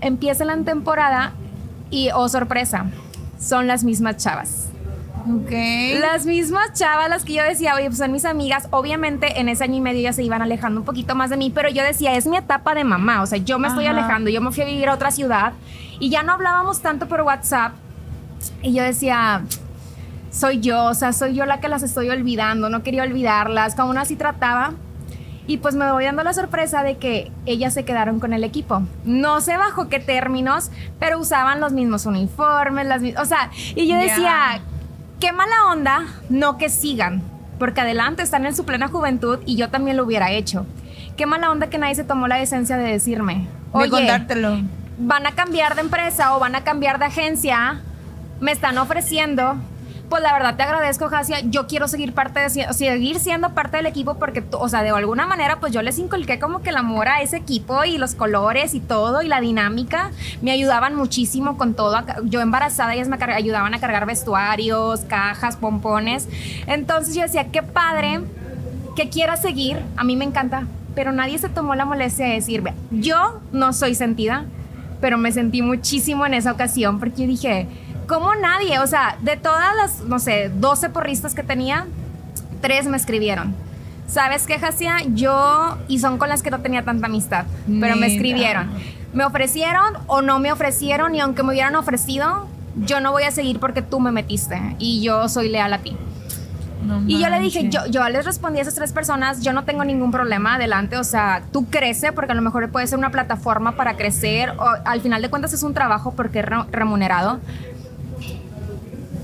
Empieza 0.00 0.44
la 0.44 0.56
temporada 0.56 1.32
y, 1.90 2.10
oh 2.14 2.28
sorpresa, 2.28 2.86
son 3.38 3.66
las 3.66 3.84
mismas 3.84 4.16
chavas 4.16 4.61
Okay. 5.44 5.98
Las 5.98 6.26
mismas 6.26 6.72
chavas, 6.72 7.08
las 7.08 7.24
que 7.24 7.34
yo 7.34 7.44
decía, 7.44 7.74
oye, 7.74 7.86
pues 7.86 7.98
son 7.98 8.12
mis 8.12 8.24
amigas. 8.24 8.68
Obviamente 8.70 9.40
en 9.40 9.48
ese 9.48 9.64
año 9.64 9.76
y 9.76 9.80
medio 9.80 10.02
ya 10.02 10.12
se 10.12 10.22
iban 10.22 10.42
alejando 10.42 10.80
un 10.80 10.86
poquito 10.86 11.14
más 11.14 11.30
de 11.30 11.36
mí, 11.36 11.50
pero 11.50 11.68
yo 11.68 11.82
decía, 11.82 12.14
es 12.16 12.26
mi 12.26 12.36
etapa 12.36 12.74
de 12.74 12.84
mamá. 12.84 13.22
O 13.22 13.26
sea, 13.26 13.38
yo 13.38 13.58
me 13.58 13.68
estoy 13.68 13.86
alejando. 13.86 14.30
Yo 14.30 14.40
me 14.40 14.50
fui 14.50 14.62
a 14.62 14.66
vivir 14.66 14.88
a 14.88 14.94
otra 14.94 15.10
ciudad 15.10 15.52
y 15.98 16.10
ya 16.10 16.22
no 16.22 16.32
hablábamos 16.32 16.80
tanto 16.80 17.06
por 17.06 17.22
WhatsApp. 17.22 17.72
Y 18.62 18.72
yo 18.72 18.82
decía, 18.82 19.42
soy 20.30 20.60
yo, 20.60 20.84
o 20.84 20.94
sea, 20.94 21.12
soy 21.12 21.34
yo 21.34 21.46
la 21.46 21.60
que 21.60 21.68
las 21.68 21.82
estoy 21.82 22.10
olvidando. 22.10 22.68
No 22.68 22.82
quería 22.82 23.02
olvidarlas. 23.02 23.78
Aún 23.78 23.98
así 23.98 24.16
trataba. 24.16 24.74
Y 25.46 25.58
pues 25.58 25.74
me 25.74 25.90
voy 25.90 26.04
dando 26.04 26.22
la 26.22 26.32
sorpresa 26.32 26.82
de 26.84 26.98
que 26.98 27.32
ellas 27.46 27.74
se 27.74 27.84
quedaron 27.84 28.20
con 28.20 28.32
el 28.32 28.44
equipo. 28.44 28.82
No 29.04 29.40
sé 29.40 29.56
bajo 29.56 29.88
qué 29.88 29.98
términos, 29.98 30.70
pero 31.00 31.18
usaban 31.18 31.60
los 31.60 31.72
mismos 31.72 32.06
uniformes, 32.06 32.86
las 32.86 33.02
o 33.20 33.24
sea, 33.24 33.50
y 33.74 33.88
yo 33.88 33.96
decía, 33.96 34.60
qué 35.22 35.30
mala 35.30 35.66
onda 35.70 36.04
no 36.30 36.58
que 36.58 36.68
sigan, 36.68 37.22
porque 37.60 37.80
adelante 37.80 38.24
están 38.24 38.44
en 38.44 38.56
su 38.56 38.64
plena 38.64 38.88
juventud 38.88 39.38
y 39.46 39.54
yo 39.54 39.70
también 39.70 39.96
lo 39.96 40.02
hubiera 40.02 40.32
hecho. 40.32 40.66
Qué 41.16 41.26
mala 41.26 41.52
onda 41.52 41.70
que 41.70 41.78
nadie 41.78 41.94
se 41.94 42.02
tomó 42.02 42.26
la 42.26 42.38
decencia 42.38 42.76
de 42.76 42.90
decirme, 42.90 43.46
oye, 43.70 43.88
van 44.98 45.26
a 45.28 45.30
cambiar 45.30 45.76
de 45.76 45.82
empresa 45.82 46.34
o 46.34 46.40
van 46.40 46.56
a 46.56 46.64
cambiar 46.64 46.98
de 46.98 47.04
agencia, 47.04 47.82
me 48.40 48.50
están 48.50 48.78
ofreciendo 48.78 49.54
pues 50.12 50.22
la 50.22 50.34
verdad 50.34 50.56
te 50.56 50.62
agradezco, 50.62 51.08
Jasia. 51.08 51.40
Yo 51.40 51.66
quiero 51.66 51.88
seguir 51.88 52.12
parte 52.12 52.38
de, 52.38 52.50
siendo 53.18 53.54
parte 53.54 53.78
del 53.78 53.86
equipo 53.86 54.16
porque, 54.16 54.44
o 54.52 54.68
sea, 54.68 54.82
de 54.82 54.90
alguna 54.90 55.26
manera, 55.26 55.58
pues 55.58 55.72
yo 55.72 55.80
les 55.80 55.98
inculqué 55.98 56.38
como 56.38 56.60
que 56.60 56.68
el 56.68 56.76
amor 56.76 57.08
a 57.08 57.22
ese 57.22 57.38
equipo 57.38 57.82
y 57.84 57.96
los 57.96 58.14
colores 58.14 58.74
y 58.74 58.80
todo 58.80 59.22
y 59.22 59.28
la 59.28 59.40
dinámica. 59.40 60.10
Me 60.42 60.50
ayudaban 60.50 60.96
muchísimo 60.96 61.56
con 61.56 61.72
todo. 61.72 61.98
Yo 62.24 62.42
embarazada, 62.42 62.92
ellas 62.92 63.08
me 63.08 63.16
ayudaban 63.16 63.72
a 63.72 63.80
cargar 63.80 64.04
vestuarios, 64.04 65.00
cajas, 65.08 65.56
pompones. 65.56 66.28
Entonces 66.66 67.14
yo 67.14 67.22
decía, 67.22 67.50
qué 67.50 67.62
padre 67.62 68.20
que 68.94 69.08
quiera 69.08 69.38
seguir. 69.38 69.80
A 69.96 70.04
mí 70.04 70.14
me 70.14 70.26
encanta, 70.26 70.66
pero 70.94 71.12
nadie 71.12 71.38
se 71.38 71.48
tomó 71.48 71.74
la 71.74 71.86
molestia 71.86 72.26
de 72.26 72.34
decirme, 72.34 72.74
yo 72.90 73.40
no 73.50 73.72
soy 73.72 73.94
sentida, 73.94 74.44
pero 75.00 75.16
me 75.16 75.32
sentí 75.32 75.62
muchísimo 75.62 76.26
en 76.26 76.34
esa 76.34 76.52
ocasión 76.52 76.98
porque 76.98 77.26
dije, 77.26 77.66
¿Cómo 78.12 78.34
nadie? 78.34 78.78
O 78.78 78.86
sea, 78.86 79.16
de 79.22 79.38
todas 79.38 79.74
las, 79.74 80.00
no 80.00 80.18
sé, 80.18 80.50
12 80.54 80.90
porristas 80.90 81.34
que 81.34 81.42
tenía, 81.42 81.86
tres 82.60 82.86
me 82.86 82.98
escribieron. 82.98 83.54
¿sabes 84.06 84.46
qué, 84.46 84.58
Jasia? 84.58 84.96
Yo, 85.14 85.78
y 85.88 85.98
son 85.98 86.18
con 86.18 86.28
las 86.28 86.42
que 86.42 86.50
no 86.50 86.60
tenía 86.60 86.82
tanta 86.84 87.06
amistad, 87.06 87.46
pero 87.80 87.96
me 87.96 88.06
escribieron. 88.08 88.70
Me 89.14 89.24
ofrecieron 89.24 89.94
o 90.08 90.20
no 90.20 90.38
me 90.40 90.52
ofrecieron 90.52 91.14
y 91.14 91.20
aunque 91.20 91.42
me 91.42 91.52
hubieran 91.52 91.74
ofrecido, 91.76 92.46
yo 92.84 93.00
no 93.00 93.12
voy 93.12 93.22
a 93.22 93.30
seguir 93.30 93.58
porque 93.58 93.80
tú 93.80 94.00
me 94.00 94.12
metiste 94.12 94.60
y 94.78 95.00
yo 95.02 95.30
soy 95.30 95.48
leal 95.48 95.72
a 95.72 95.78
ti. 95.78 95.96
No 96.84 97.00
Y 97.06 97.18
yo 97.22 97.30
le 97.30 97.38
dije, 97.40 97.70
yo, 97.70 97.86
yo 97.86 98.06
les 98.10 98.26
respondí 98.26 98.58
a 98.58 98.62
esas 98.62 98.74
tres 98.74 98.92
personas, 98.92 99.40
yo 99.40 99.54
no 99.54 99.64
tengo 99.64 99.84
ningún 99.84 100.10
problema 100.10 100.56
adelante, 100.56 100.98
o 100.98 101.04
sea, 101.04 101.42
tú 101.52 101.64
crece 101.70 102.12
porque 102.12 102.32
a 102.32 102.34
lo 102.34 102.42
mejor 102.42 102.68
puede 102.70 102.86
ser 102.88 102.98
una 102.98 103.10
plataforma 103.10 103.72
para 103.76 103.96
crecer, 103.96 104.50
o 104.58 104.64
al 104.84 105.00
final 105.00 105.22
de 105.22 105.30
cuentas 105.30 105.54
es 105.54 105.62
un 105.62 105.72
trabajo 105.72 106.12
porque 106.14 106.40
es 106.40 106.44
re- 106.44 106.64
remunerado. 106.70 107.40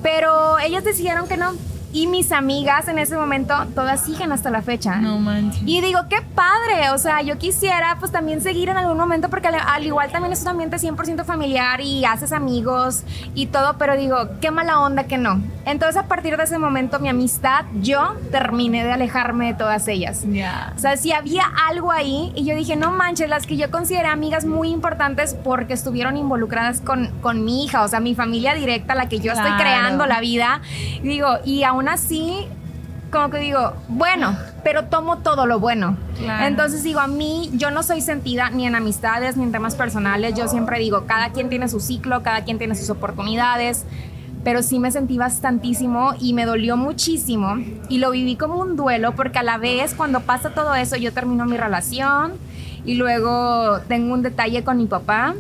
Pero 0.03 0.59
ellas 0.59 0.85
decidieron 0.85 1.27
que 1.29 1.37
no. 1.37 1.55
Y 1.93 2.07
mis 2.07 2.33
amigas 2.33 2.87
en 2.89 2.99
ese 2.99 3.17
momento, 3.17 3.55
todas 3.75 4.03
siguen 4.05 4.31
hasta 4.33 4.51
la 4.51 4.61
fecha. 4.63 4.97
No 4.97 5.19
manches. 5.19 5.63
Y 5.65 5.81
digo, 5.81 6.01
qué 6.11 6.19
padre, 6.35 6.91
o 6.93 6.99
sea, 6.99 7.23
yo 7.23 7.39
quisiera 7.39 7.97
pues 7.99 8.13
también 8.13 8.41
seguir 8.43 8.69
en 8.69 8.77
algún 8.77 8.99
momento 8.99 9.31
porque 9.31 9.49
al, 9.49 9.55
al 9.55 9.87
igual 9.87 10.11
también 10.11 10.33
es 10.33 10.43
un 10.43 10.49
ambiente 10.49 10.77
100% 10.77 11.25
familiar 11.25 11.81
y 11.81 12.05
haces 12.05 12.33
amigos 12.33 13.05
y 13.35 13.47
todo, 13.47 13.77
pero 13.79 13.97
digo, 13.97 14.17
qué 14.41 14.51
mala 14.51 14.81
onda 14.81 15.05
que 15.05 15.17
no. 15.19 15.41
Entonces 15.65 15.97
a 15.97 16.07
partir 16.07 16.37
de 16.37 16.45
ese 16.45 16.59
momento 16.59 16.99
mi 16.99 17.09
amistad, 17.09 17.65
yo 17.81 18.15
terminé 18.31 18.85
de 18.85 18.93
alejarme 18.93 19.47
de 19.47 19.55
todas 19.55 19.89
ellas. 19.89 20.25
Ya. 20.29 20.73
O 20.77 20.79
sea, 20.79 20.97
si 20.97 21.13
había 21.13 21.45
algo 21.69 21.91
ahí 21.91 22.33
y 22.35 22.45
yo 22.45 22.55
dije, 22.55 22.77
no 22.77 22.91
manches, 22.91 23.29
las 23.29 23.47
que 23.47 23.57
yo 23.57 23.71
consideré 23.71 24.09
amigas 24.09 24.45
muy 24.45 24.69
importantes 24.71 25.35
porque 25.43 25.73
estuvieron 25.75 26.17
involucradas 26.17 26.81
con, 26.81 27.09
con 27.23 27.45
mi 27.45 27.65
hija, 27.65 27.83
o 27.83 27.89
sea, 27.89 28.01
mi 28.01 28.15
familia 28.15 28.55
directa, 28.55 28.95
la 28.95 29.09
que 29.09 29.21
yo 29.21 29.33
estoy 29.33 29.49
Claro. 29.49 29.63
creando 29.63 30.07
la 30.07 30.21
vida. 30.21 30.61
Digo, 31.03 31.39
y 31.45 31.63
aún 31.63 31.78
así, 31.87 32.49
como 33.13 33.31
que 33.31 33.39
digo, 33.39 33.75
bueno, 33.89 34.37
pero 34.65 34.87
tomo 34.87 35.19
todo 35.19 35.47
lo 35.47 35.61
bueno. 35.61 35.97
Claro. 36.19 36.47
Entonces 36.47 36.83
digo, 36.83 37.01
a 37.01 37.07
mí 37.07 37.51
yo 37.55 37.71
no 37.71 37.83
soy 37.83 38.01
sentida 38.01 38.51
ni 38.51 38.67
en 38.67 38.75
amistades 38.75 39.37
ni 39.37 39.45
en 39.45 39.53
temas 39.53 39.77
personales. 39.77 40.35
Yo 40.35 40.49
siempre 40.49 40.79
digo, 40.79 41.05
cada 41.07 41.31
quien 41.31 41.49
tiene 41.49 41.69
su 41.69 41.81
ciclo, 41.81 42.23
cada 42.23 42.45
quien 42.45 42.59
tiene 42.59 42.75
sus 42.75 42.91
oportunidades. 42.91 43.85
Pero 44.45 44.63
sí 44.63 44.79
me 44.79 44.91
sentí 44.91 45.19
bastantísimo 45.19 46.15
y 46.21 46.33
me 46.33 46.47
dolió 46.47 46.77
muchísimo. 46.77 47.57
Y 47.89 47.99
lo 47.99 48.11
viví 48.11 48.37
como 48.37 48.57
un 48.57 48.77
duelo 48.77 49.13
porque 49.13 49.39
a 49.39 49.43
la 49.43 49.59
vez 49.59 49.95
cuando 49.95 50.21
pasa 50.21 50.51
todo 50.51 50.75
eso 50.75 50.97
yo 50.97 51.13
termino 51.13 51.45
mi 51.45 51.57
relación 51.57 52.33
y 52.85 52.95
luego 52.95 53.81
tengo 53.89 54.15
un 54.15 54.23
detalle 54.23 54.65
con 54.65 54.79
mi 54.79 54.87
papá 54.87 55.35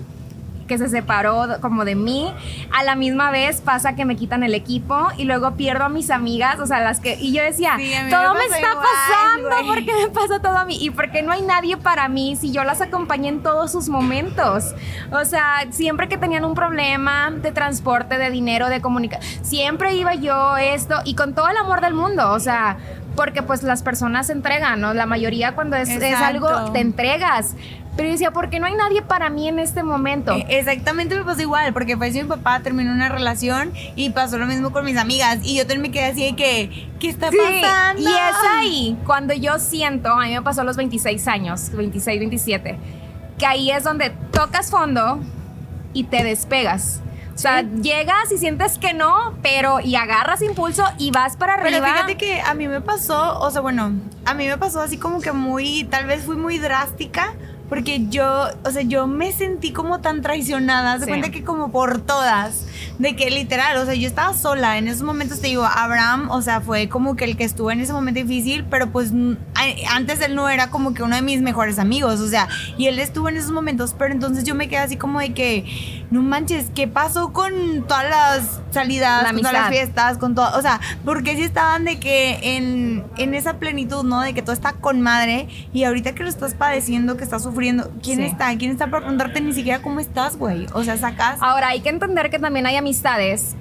que 0.69 0.79
se 0.79 0.89
separó 0.89 1.47
como 1.61 1.85
de 1.85 1.97
mí. 1.97 2.33
A 2.73 2.85
la 2.85 2.95
misma 2.95 3.33
vez 3.33 3.61
pasa 3.61 3.97
que 3.97 4.05
me 4.05 4.15
quitan 4.15 4.45
el 4.45 4.55
equipo 4.55 5.09
y 5.17 5.25
luego 5.25 5.53
pierdo 5.57 5.85
a 5.85 5.89
mis 5.89 6.11
amigas, 6.11 6.61
o 6.61 6.67
sea, 6.67 6.81
las 6.81 7.01
que... 7.01 7.17
Y 7.19 7.33
yo 7.33 7.43
decía, 7.43 7.75
Sí, 7.77 7.91
me 8.05 8.11
todo 8.11 8.35
me, 8.35 8.45
está 8.45 8.59
igual, 8.59 8.77
pasando, 8.77 9.49
güey". 9.49 9.67
¿por 9.67 9.85
qué 9.85 9.93
me 10.05 10.09
pasa 10.11 10.41
todo 10.41 10.57
a 10.57 10.65
mí? 10.65 10.79
Y 10.81 10.91
porque 10.91 11.23
no 11.23 11.33
hay 11.33 11.43
nadie 11.43 11.77
para 11.77 12.09
mí 12.09 12.37
si 12.37 12.53
yo 12.53 12.63
las 12.63 12.81
acompañé 12.81 13.29
en 13.31 13.43
todos 13.43 13.73
sus 13.73 13.89
momentos. 13.89 14.75
O 15.11 15.25
sea, 15.25 15.65
siempre 15.71 16.09
que 16.09 16.19
tenían 16.19 16.45
un 16.45 16.55
problema 16.55 17.31
de 17.31 17.51
transporte, 17.51 18.19
de 18.19 18.31
dinero, 18.31 18.69
de 18.69 18.81
comunicación, 18.81 19.45
siempre 19.45 19.95
iba 19.95 20.15
yo 20.15 20.57
esto 20.59 20.97
y 21.05 21.15
con 21.15 21.35
todo 21.35 21.49
el 21.49 21.57
amor 21.57 21.81
del 21.81 21.95
mundo, 21.95 22.31
o 22.33 22.39
sea... 22.39 22.77
Porque 23.17 23.43
pues 23.43 23.65
las 23.65 23.83
personas 23.83 24.29
se 24.29 24.33
entregan, 24.33 24.81
¿no? 24.81 24.95
La 24.95 25.05
mayoría 25.05 25.57
cuando 25.57 25.75
es, 25.75 25.89
es 25.89 26.15
algo, 26.21 26.71
te 26.71 26.79
entregas. 26.79 27.57
Pero 27.99 28.11
yo 28.11 28.13
decía, 28.13 28.31
¿por 28.31 28.49
qué 28.49 28.61
no 28.61 28.67
hay 28.67 28.77
nadie 28.77 29.03
para 29.03 29.29
mí 29.29 29.49
en 29.49 29.59
este 29.59 29.83
momento? 29.83 30.33
Eh, 30.33 30.47
Exactamente 30.49 31.17
me 31.17 31.25
pasó 31.25 31.43
igual, 31.43 31.73
porque 31.73 31.97
falleció 31.97 32.23
mi 32.23 32.29
papá, 32.29 32.61
terminó 32.61 32.93
una 32.93 33.09
relación 33.09 33.73
y 33.97 34.11
pasó 34.11 34.39
lo 34.39 34.47
mismo 34.47 34.71
con 34.71 34.85
mis 34.85 34.97
amigas. 34.97 35.39
Y 35.43 35.57
yo 35.57 35.63
también 35.67 35.83
me 35.83 35.91
quedé 35.91 36.05
así 36.05 36.25
de 36.25 36.37
que, 36.37 36.89
¿qué 37.01 37.09
está 37.09 37.31
Sí, 37.33 37.37
pasando? 37.37 38.01
y 38.01 38.07
es 38.07 38.37
ahí 38.57 38.97
cuando 39.05 39.35
yo 39.35 39.59
siento, 39.59 40.11
a 40.13 40.23
mí 40.27 40.33
me 40.33 40.43
pasó 40.43 40.61
a 40.61 40.65
los 40.65 40.77
26 40.77 41.27
años, 41.27 41.71
26, 41.73 42.21
27, 42.21 42.79
que 43.37 43.47
ahí 43.47 43.73
es 43.73 43.83
donde 43.83 44.11
tocas 44.31 44.71
fondo 44.71 45.19
y 45.93 46.05
te 46.05 46.23
despegas. 46.23 47.01
O 47.35 47.39
sea, 47.41 47.63
llegas 47.63 48.31
y 48.33 48.39
sientes 48.39 48.79
que 48.79 48.95
no, 48.95 49.35
pero 49.43 49.81
y 49.81 49.97
agarras 49.97 50.41
impulso 50.43 50.85
y 50.99 51.11
vas 51.11 51.37
para 51.37 51.55
arriba. 51.55 51.71
Pero 51.81 51.85
fíjate 51.95 52.17
que 52.17 52.41
a 52.41 52.55
mí 52.55 52.69
me 52.69 52.81
pasó, 52.81 53.41
o 53.41 53.51
sea, 53.51 53.61
bueno, 53.61 53.93
a 54.25 54.35
mí 54.35 54.47
me 54.47 54.57
pasó 54.57 54.81
así 54.81 54.99
como 54.99 55.21
que 55.21 55.33
muy, 55.33 55.83
tal 55.85 56.07
vez 56.07 56.23
fui 56.25 56.37
muy 56.37 56.59
drástica, 56.59 57.33
porque 57.69 58.07
yo, 58.09 58.47
o 58.65 58.71
sea, 58.71 58.83
yo 58.83 59.07
me 59.07 59.33
sentí 59.33 59.73
como 59.73 60.01
tan 60.01 60.23
traicionada, 60.23 60.99
se 60.99 61.05
Sí. 61.05 61.11
cuenta 61.11 61.31
que 61.31 61.45
como 61.45 61.71
por 61.71 62.01
todas, 62.01 62.65
de 62.99 63.15
que 63.15 63.31
literal, 63.31 63.77
o 63.77 63.85
sea, 63.85 63.95
yo 63.95 64.07
estaba 64.09 64.35
sola, 64.35 64.79
en 64.79 64.89
esos 64.89 65.03
momentos 65.03 65.41
te 65.41 65.49
digo, 65.49 65.65
Abraham, 65.65 66.31
o 66.31 66.41
sea, 66.43 66.61
fue 66.61 66.89
como 66.89 67.15
que 67.17 67.25
el 67.25 67.37
que 67.37 67.45
estuvo 67.45 67.71
en 67.71 67.81
ese 67.81 67.93
momento 67.93 68.21
difícil, 68.21 68.65
pero 68.65 68.91
pues 68.91 69.13
antes 69.91 70.21
él 70.21 70.35
no 70.35 70.49
era 70.49 70.71
como 70.71 70.95
que 70.95 71.03
uno 71.03 71.15
de 71.17 71.23
mis 71.23 71.41
mejores 71.43 71.79
amigos, 71.79 72.21
o 72.21 72.29
sea, 72.29 72.49
y 72.79 72.87
él 72.87 72.99
estuvo 72.99 73.29
en 73.29 73.37
esos 73.37 73.53
momentos, 73.53 73.95
pero 73.99 74.13
entonces 74.15 74.45
yo 74.45 74.55
me 74.55 74.69
quedé 74.69 74.79
así 74.79 74.97
como 74.97 75.21
de 75.21 75.35
que, 75.35 75.65
no 76.11 76.23
manches, 76.23 76.71
¿qué 76.75 76.89
pasó 76.89 77.33
con 77.33 77.85
todas 77.87 78.09
las 78.09 78.61
salidas, 78.71 79.23
La 79.25 79.29
con 79.31 79.39
todas 79.41 79.53
las 79.53 79.69
fiestas? 79.69 80.19
con 80.19 80.35
todo, 80.35 80.57
o 80.57 80.63
sea, 80.63 80.81
porque 81.05 81.37
si 81.37 81.43
estaban 81.43 81.85
de 81.85 82.01
que 82.01 82.57
en, 82.57 83.05
en 83.19 83.35
esa 83.35 83.59
plenitud, 83.59 84.05
¿no? 84.05 84.21
De 84.23 84.33
que 84.33 84.41
todo 84.43 84.55
está 84.55 84.73
con 84.73 85.01
madre 85.03 85.49
y 85.73 85.85
ahorita 85.85 86.15
que 86.15 86.23
lo 86.23 86.29
estás 86.29 86.55
padeciendo, 86.55 87.17
que 87.17 87.25
estás 87.25 87.43
sufriendo, 87.43 87.58
¿quién 87.59 88.19
Sí. 88.19 88.23
está? 88.25 88.57
¿Quién 88.57 88.71
está 88.71 88.87
para 88.89 89.03
preguntarte 89.03 89.41
ni 89.41 89.53
siquiera 89.53 89.81
cómo 89.83 90.01
estás, 90.01 90.37
güey? 90.37 90.67
O 90.75 90.83
sea, 90.85 90.97
sacas... 90.97 91.39
Ahora, 91.41 91.69
hay 91.69 91.81
que 91.81 91.89
entender 91.89 92.31
que 92.31 92.39
también 92.39 92.67
hay 92.67 92.77
amistades 92.77 93.55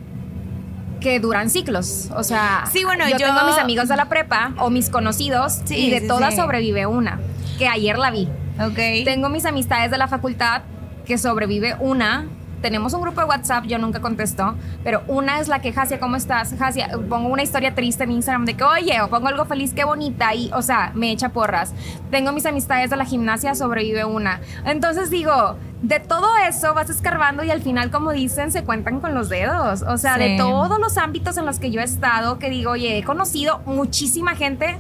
que 1.00 1.20
duran 1.20 1.50
ciclos. 1.50 2.10
O 2.16 2.24
sea, 2.24 2.64
Sí, 2.72 2.84
bueno, 2.84 3.06
yo, 3.06 3.18
yo- 3.18 3.28
tengo 3.28 3.46
mis 3.46 3.58
amigos 3.58 3.88
de 3.88 3.96
la 3.96 4.10
prepa 4.10 4.54
o 4.60 4.70
mis 4.70 4.90
conocidos 4.90 5.60
Sí, 5.66 5.76
y 5.88 5.90
de 5.92 6.02
sí, 6.02 6.08
todas 6.08 6.36
sobrevive 6.36 6.86
una, 6.88 7.20
que 7.60 7.68
ayer 7.68 7.98
la 7.98 8.10
vi. 8.12 8.28
Ok. 8.60 9.04
Tengo 9.06 9.30
mis 9.30 9.46
amistades 9.46 9.92
de 9.92 9.98
la 9.98 10.08
facultad 10.08 10.64
que 11.06 11.18
sobrevive 11.18 11.76
una. 11.80 12.26
Tenemos 12.62 12.94
un 12.94 13.02
grupo 13.02 13.22
de 13.22 13.28
WhatsApp, 13.28 13.66
yo 13.66 13.78
nunca 13.78 14.02
contesto, 14.02 14.56
pero 14.84 15.04
una 15.08 15.40
es 15.40 15.48
la 15.48 15.60
que, 15.62 15.72
Jasia, 15.72 16.00
¿cómo 16.00 16.16
estás? 16.16 16.56
Jasia, 16.58 16.90
pongo 17.10 17.30
una 17.30 17.44
historia 17.44 17.76
triste 17.76 18.04
en 18.04 18.12
Instagram 18.12 18.46
de 18.46 18.56
que, 18.56 18.64
oye, 18.64 19.02
o 19.02 19.10
pongo 19.10 19.28
algo 19.28 19.46
feliz, 19.46 19.74
qué 19.74 19.84
bonita, 19.84 20.34
y, 20.34 20.52
o 20.54 20.62
sea, 20.62 20.92
me 20.96 21.12
echa 21.12 21.30
porras. 21.30 21.74
Tengo 22.10 22.32
mis 22.32 22.46
amistades 22.46 22.90
de 22.90 22.98
la 22.98 23.06
gimnasia, 23.06 23.54
sobrevive 23.56 24.06
una. 24.06 24.42
Entonces 24.66 25.10
digo, 25.10 25.56
de 25.82 26.00
todo 26.00 26.28
eso 26.50 26.74
vas 26.74 26.90
escarbando 26.90 27.44
y 27.44 27.52
al 27.52 27.62
final, 27.62 27.92
como 27.92 28.12
dicen, 28.12 28.52
se 28.52 28.64
cuentan 28.64 29.00
con 29.00 29.14
los 29.14 29.30
dedos. 29.30 29.84
O 29.84 29.98
sea, 29.98 30.18
de 30.18 30.38
todos 30.38 30.80
los 30.80 30.98
ámbitos 30.98 31.38
en 31.38 31.46
los 31.46 31.60
que 31.60 31.72
yo 31.72 31.82
he 31.82 31.84
estado, 31.84 32.40
que 32.40 32.50
digo, 32.50 32.72
oye, 32.72 32.98
he 32.98 33.04
conocido 33.04 33.60
muchísima 33.66 34.36
gente, 34.36 34.78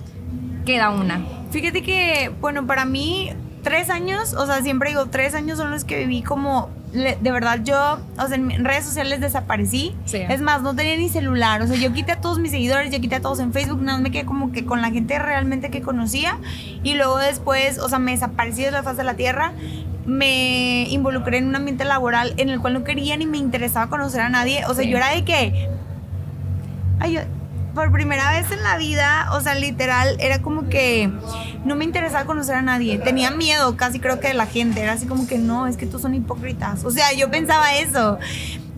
queda 0.65 0.89
una. 0.89 1.21
Fíjate 1.51 1.83
que, 1.83 2.31
bueno, 2.41 2.65
para 2.65 2.85
mí, 2.85 3.31
tres 3.63 3.89
años, 3.89 4.33
o 4.33 4.45
sea, 4.45 4.61
siempre 4.61 4.89
digo, 4.89 5.07
tres 5.07 5.33
años 5.35 5.57
son 5.57 5.71
los 5.71 5.83
que 5.83 5.97
viví 5.99 6.21
como, 6.21 6.69
le- 6.93 7.17
de 7.19 7.31
verdad, 7.31 7.59
yo, 7.63 7.99
o 8.17 8.27
sea, 8.27 8.35
en 8.35 8.63
redes 8.63 8.85
sociales 8.85 9.19
desaparecí. 9.19 9.95
Sí. 10.05 10.17
Es 10.29 10.41
más, 10.41 10.61
no 10.61 10.75
tenía 10.75 10.95
ni 10.97 11.09
celular, 11.09 11.61
o 11.61 11.67
sea, 11.67 11.75
yo 11.75 11.91
quité 11.93 12.13
a 12.13 12.21
todos 12.21 12.39
mis 12.39 12.51
seguidores, 12.51 12.91
yo 12.91 12.99
quité 13.01 13.15
a 13.15 13.21
todos 13.21 13.39
en 13.39 13.51
Facebook, 13.53 13.81
nada 13.81 13.97
más 13.97 14.03
me 14.03 14.11
quedé 14.11 14.25
como 14.25 14.51
que 14.51 14.65
con 14.65 14.81
la 14.81 14.89
gente 14.91 15.19
realmente 15.19 15.69
que 15.69 15.81
conocía. 15.81 16.37
Y 16.83 16.93
luego 16.93 17.17
después, 17.17 17.79
o 17.79 17.89
sea, 17.89 17.99
me 17.99 18.11
desaparecí 18.11 18.63
de 18.63 18.71
la 18.71 18.83
faz 18.83 18.95
de 18.97 19.03
la 19.03 19.15
tierra. 19.15 19.51
Me 20.05 20.83
involucré 20.89 21.37
en 21.39 21.47
un 21.47 21.55
ambiente 21.57 21.83
laboral 21.83 22.33
en 22.37 22.49
el 22.49 22.61
cual 22.61 22.73
no 22.73 22.83
quería 22.85 23.17
ni 23.17 23.25
me 23.25 23.37
interesaba 23.37 23.87
conocer 23.89 24.21
a 24.21 24.29
nadie. 24.29 24.63
O 24.67 24.73
sea, 24.73 24.85
Sí. 24.85 24.89
yo 24.89 24.97
era 24.97 25.09
de 25.13 25.25
que, 25.25 25.67
Ay, 26.99 27.13
yo, 27.13 27.21
por 27.77 27.91
primera 27.91 28.31
vez 28.31 28.51
en 28.51 28.63
la 28.63 28.75
vida, 28.75 29.29
o 29.33 29.39
sea, 29.39 29.53
literal, 29.53 30.17
era 30.19 30.41
como 30.41 30.67
que 30.67 31.11
no 31.63 31.75
me 31.75 31.85
interesaba 31.85 32.25
conocer 32.25 32.55
a 32.55 32.63
nadie. 32.63 32.97
Tenía 32.97 33.29
miedo 33.29 33.77
casi 33.77 33.99
creo 33.99 34.19
que 34.19 34.29
de 34.29 34.33
la 34.33 34.47
gente. 34.47 34.81
Era 34.81 34.93
así 34.93 35.05
como 35.05 35.27
que 35.27 35.37
no, 35.37 35.67
es 35.67 35.77
que 35.77 35.85
todos 35.85 36.01
son 36.01 36.15
hipócritas. 36.15 36.83
O 36.83 36.89
sea, 36.89 37.13
yo 37.13 37.29
pensaba 37.29 37.75
eso. 37.75 38.17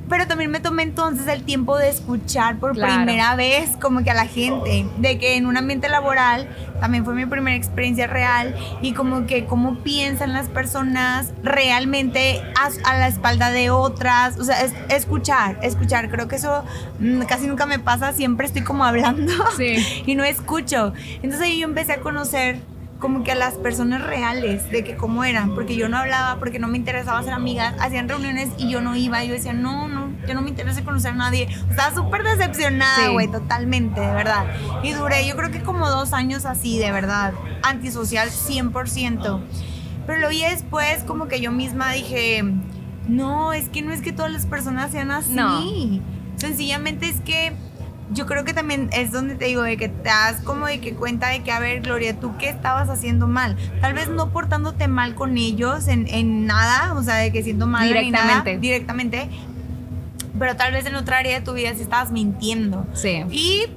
Pero 0.09 0.27
también 0.27 0.49
me 0.51 0.59
tomé 0.59 0.83
entonces 0.83 1.27
el 1.27 1.43
tiempo 1.43 1.77
de 1.77 1.89
escuchar 1.89 2.57
por 2.57 2.73
Claro. 2.73 2.95
primera 2.95 3.35
vez 3.35 3.77
como 3.79 4.03
que 4.03 4.09
a 4.11 4.15
la 4.15 4.25
gente, 4.25 4.85
de 4.97 5.19
que 5.19 5.35
en 5.37 5.45
un 5.45 5.55
ambiente 5.55 5.87
laboral 5.87 6.47
también 6.79 7.05
fue 7.05 7.13
mi 7.13 7.25
primera 7.25 7.55
experiencia 7.55 8.07
real 8.07 8.55
y 8.81 8.93
como 8.93 9.25
que 9.27 9.45
cómo 9.45 9.75
piensan 9.83 10.33
las 10.33 10.47
personas 10.47 11.33
realmente 11.43 12.41
a, 12.59 12.69
a 12.89 12.97
la 12.97 13.07
espalda 13.07 13.51
de 13.51 13.69
otras, 13.69 14.37
o 14.39 14.43
sea, 14.43 14.61
es- 14.63 14.73
escuchar, 14.89 15.57
escuchar, 15.61 16.09
creo 16.09 16.27
que 16.27 16.37
eso 16.37 16.63
mm, 16.99 17.21
casi 17.23 17.47
nunca 17.47 17.65
me 17.65 17.79
pasa, 17.79 18.11
siempre 18.13 18.47
estoy 18.47 18.63
como 18.63 18.83
hablando 18.85 19.31
Sí. 19.57 19.75
y 20.05 20.15
no 20.15 20.23
escucho. 20.23 20.93
Entonces 21.17 21.41
ahí 21.41 21.59
yo 21.59 21.65
empecé 21.67 21.93
a 21.93 21.99
conocer 21.99 22.57
como 22.99 23.23
que 23.23 23.31
a 23.31 23.35
las 23.35 23.53
personas 23.55 24.01
reales 24.05 24.69
de 24.69 24.83
que 24.83 24.97
cómo 24.97 25.23
eran, 25.23 25.55
porque 25.55 25.75
yo 25.77 25.87
no 25.87 25.97
hablaba, 25.97 26.37
porque 26.37 26.59
no 26.59 26.67
me 26.67 26.77
interesaba 26.77 27.23
ser 27.23 27.31
amigas, 27.33 27.73
hacían 27.79 28.09
reuniones 28.09 28.49
y 28.57 28.69
yo 28.69 28.81
no 28.81 28.95
iba, 28.95 29.23
yo 29.23 29.33
decía, 29.33 29.53
no, 29.53 29.87
no, 29.87 30.11
yo 30.27 30.33
no 30.33 30.41
me 30.41 30.49
interesa 30.49 30.83
conocer 30.83 31.11
a 31.13 31.15
nadie. 31.15 31.47
Estaba 31.69 31.95
súper 31.95 32.23
decepcionada, 32.23 33.05
Sí. 33.05 33.11
güey, 33.13 33.27
totalmente, 33.29 34.01
de 34.01 34.11
verdad. 34.11 34.45
Y 34.83 34.91
duré 34.91 35.25
yo 35.25 35.35
creo 35.37 35.49
que 35.49 35.61
como 35.61 35.89
dos 35.89 36.11
años 36.11 36.45
así, 36.45 36.77
de 36.77 36.91
verdad, 36.91 37.33
antisocial 37.63 38.29
100%. 38.31 39.41
Pero 40.05 40.19
luego 40.19 40.33
ya 40.33 40.49
después 40.49 41.03
como 41.03 41.27
que 41.29 41.39
yo 41.39 41.51
misma 41.51 41.91
dije, 41.93 42.43
no, 43.07 43.53
es 43.53 43.69
que 43.69 43.81
no 43.81 43.93
es 43.93 44.01
que 44.01 44.11
todas 44.11 44.31
las 44.31 44.45
personas 44.45 44.91
sean 44.91 45.11
así. 45.11 45.33
No. 45.33 45.61
Sencillamente 46.35 47.07
es 47.07 47.21
que 47.21 47.53
yo 48.11 48.25
creo 48.25 48.43
que 48.43 48.53
también 48.53 48.89
es 48.91 49.11
donde 49.11 49.35
te 49.35 49.45
digo, 49.45 49.61
de 49.61 49.77
que 49.77 49.89
te 49.89 50.09
das 50.09 50.41
como 50.43 50.65
de 50.65 50.79
que 50.79 50.93
cuenta 50.93 51.29
de 51.29 51.41
que, 51.41 51.51
a 51.51 51.59
ver, 51.59 51.81
Gloria, 51.81 52.19
¿tú 52.19 52.35
qué 52.37 52.49
estabas 52.49 52.89
haciendo 52.89 53.27
mal? 53.27 53.55
Tal 53.81 53.93
vez 53.93 54.09
no 54.09 54.29
portándote 54.29 54.87
mal 54.87 55.15
con 55.15 55.37
ellos 55.37 55.87
en, 55.87 56.07
en 56.07 56.45
nada, 56.45 56.93
o 56.93 57.03
sea, 57.03 57.15
de 57.15 57.31
que 57.31 57.43
siendo 57.43 57.67
mal 57.67 57.87
Directamente. 57.87 58.57
directamente, 58.57 59.29
pero 60.37 60.55
tal 60.55 60.73
vez 60.73 60.85
en 60.85 60.95
otra 60.95 61.19
área 61.19 61.39
de 61.39 61.45
tu 61.45 61.53
vida 61.53 61.73
sí 61.75 61.81
estabas 61.81 62.11
mintiendo. 62.11 62.87
Sí. 62.93 63.23
Y 63.29 63.67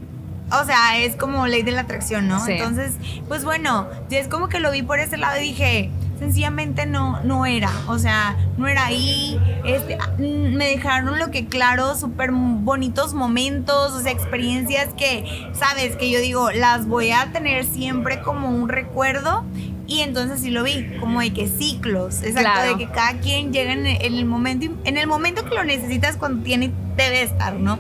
o 0.50 0.64
sea, 0.64 0.98
es 0.98 1.16
como 1.16 1.46
ley 1.46 1.62
de 1.62 1.72
la 1.72 1.82
atracción, 1.82 2.28
¿no? 2.28 2.44
Sí. 2.44 2.52
Entonces, 2.52 2.94
pues 3.26 3.44
bueno, 3.44 3.86
es 4.10 4.28
como 4.28 4.48
que 4.48 4.60
lo 4.60 4.70
vi 4.70 4.82
por 4.82 4.98
ese 4.98 5.16
lado 5.16 5.38
y 5.40 5.44
dije, 5.44 5.90
sencillamente 6.22 6.86
no, 6.86 7.20
no 7.24 7.46
era, 7.46 7.70
o 7.88 7.98
sea, 7.98 8.36
no 8.56 8.68
era 8.68 8.86
ahí, 8.86 9.40
este, 9.64 9.98
mm, 10.18 10.54
me 10.56 10.68
dejaron 10.68 11.18
lo 11.18 11.32
que 11.32 11.46
claro, 11.46 11.96
súper 11.96 12.30
bonitos 12.32 13.12
momentos, 13.12 13.92
o 13.92 14.00
sea, 14.00 14.12
experiencias 14.12 14.90
que, 14.96 15.50
sabes, 15.52 15.96
que 15.96 16.10
yo 16.10 16.20
digo, 16.20 16.52
las 16.52 16.86
voy 16.86 17.10
a 17.10 17.32
tener 17.32 17.64
siempre 17.64 18.20
como 18.22 18.50
un 18.50 18.68
recuerdo. 18.68 19.44
Y 19.84 20.00
entonces 20.00 20.40
sí 20.40 20.50
lo 20.50 20.62
vi, 20.62 20.96
como 21.00 21.20
de 21.20 21.34
que 21.34 21.48
ciclos, 21.48 22.22
exacto, 22.22 22.40
Claro. 22.40 22.78
de 22.78 22.86
que 22.86 22.90
cada 22.90 23.18
quien 23.18 23.52
llega 23.52 23.72
en 23.74 23.84
el 23.86 24.24
momento, 24.24 24.74
en 24.84 24.96
el 24.96 25.06
momento 25.06 25.44
que 25.44 25.54
lo 25.54 25.64
necesitas 25.64 26.16
cuando 26.16 26.42
tiene, 26.42 26.72
debe 26.96 27.22
estar, 27.22 27.54
¿no? 27.54 27.78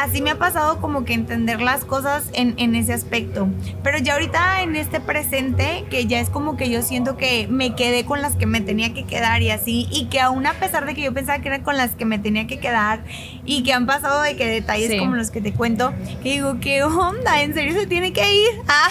Así 0.00 0.22
me 0.22 0.30
ha 0.30 0.38
pasado 0.38 0.80
como 0.80 1.04
que 1.04 1.14
entender 1.14 1.60
las 1.60 1.84
cosas 1.84 2.24
en, 2.32 2.54
en 2.58 2.74
ese 2.74 2.92
aspecto. 2.92 3.48
Pero 3.82 3.98
ya 3.98 4.14
ahorita 4.14 4.62
en 4.62 4.76
este 4.76 5.00
presente, 5.00 5.84
que 5.90 6.06
ya 6.06 6.20
es 6.20 6.30
como 6.30 6.56
que 6.56 6.70
yo 6.70 6.82
siento 6.82 7.16
que 7.16 7.46
me 7.48 7.74
quedé 7.74 8.04
con 8.04 8.22
las 8.22 8.34
que 8.34 8.46
me 8.46 8.60
tenía 8.60 8.94
que 8.94 9.04
quedar 9.04 9.42
y 9.42 9.50
así, 9.50 9.88
y 9.90 10.06
que 10.06 10.20
aún 10.20 10.46
a 10.46 10.54
pesar 10.54 10.86
de 10.86 10.94
que 10.94 11.02
yo 11.02 11.12
pensaba 11.12 11.38
que 11.40 11.48
eran 11.48 11.62
con 11.62 11.76
las 11.76 11.94
que 11.94 12.04
me 12.04 12.18
tenía 12.18 12.46
que 12.46 12.58
quedar 12.58 13.04
y 13.44 13.62
que 13.62 13.72
han 13.72 13.86
pasado 13.86 14.22
de 14.22 14.36
que 14.36 14.46
detalles 14.46 14.90
Sí. 14.90 14.98
como 14.98 15.14
los 15.16 15.30
que 15.30 15.40
te 15.40 15.52
cuento, 15.52 15.92
que 16.22 16.30
digo, 16.32 16.56
¿qué 16.60 16.82
onda? 16.82 17.42
¿En 17.42 17.54
serio 17.54 17.72
se 17.74 17.86
tiene 17.86 18.12
que 18.12 18.22
ir? 18.34 18.48
Ah, 18.68 18.88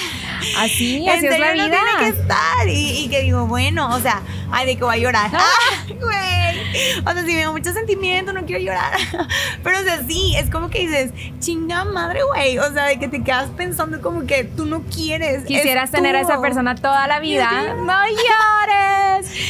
Así, 0.59 1.03
en 1.03 1.09
así 1.09 1.25
es 1.27 1.39
la 1.39 1.47
serio 1.47 1.63
no 1.63 1.69
vida. 1.69 1.77
tiene 1.97 2.11
que 2.13 2.19
estar. 2.21 2.67
Y, 2.67 3.03
y 3.03 3.07
que 3.09 3.21
digo, 3.21 3.45
bueno, 3.47 3.93
o 3.95 3.99
sea, 3.99 4.21
ay, 4.51 4.65
de 4.65 4.77
que 4.77 4.83
voy 4.83 4.95
a 4.95 4.99
llorar. 4.99 5.31
Ah, 5.41 5.83
güey. 5.87 7.01
O 7.05 7.11
sea, 7.11 7.25
si 7.25 7.33
me 7.33 7.41
da 7.43 7.51
mucho 7.51 7.73
sentimiento, 7.73 8.31
no 8.33 8.45
quiero 8.45 8.63
llorar. 8.63 8.97
Pero, 9.63 9.79
o 9.79 9.83
sea, 9.83 10.03
sí, 10.07 10.35
es 10.37 10.49
como 10.49 10.69
que 10.69 10.79
dices, 10.79 11.11
chinga 11.39 11.83
madre, 11.85 12.21
güey. 12.23 12.59
O 12.59 12.71
sea, 12.71 12.85
de 12.85 12.99
que 12.99 13.07
te 13.07 13.23
quedas 13.23 13.49
pensando 13.51 14.01
como 14.01 14.25
que 14.25 14.43
tú 14.43 14.65
no 14.65 14.83
quieres. 14.83 15.43
Quisieras 15.45 15.91
tener 15.91 16.15
a 16.15 16.21
esa 16.21 16.39
persona 16.41 16.75
toda 16.75 17.07
la 17.07 17.19
vida. 17.19 17.49
Sí. 17.49 17.81
¡No 17.85 18.07
llores! 18.07 18.90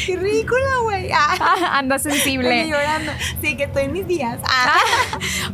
Qué 0.06 0.16
ridícula, 0.16 0.60
güey. 0.84 1.12
Ah, 1.12 1.72
Anda 1.80 1.96
estoy 1.98 2.14
sensible. 2.14 2.68
llorando. 2.68 3.12
Sí, 3.42 3.56
que 3.58 3.64
estoy 3.64 3.84
en 3.84 3.94
mis 3.94 4.08
días. 4.08 4.40
Ah. 4.46 4.74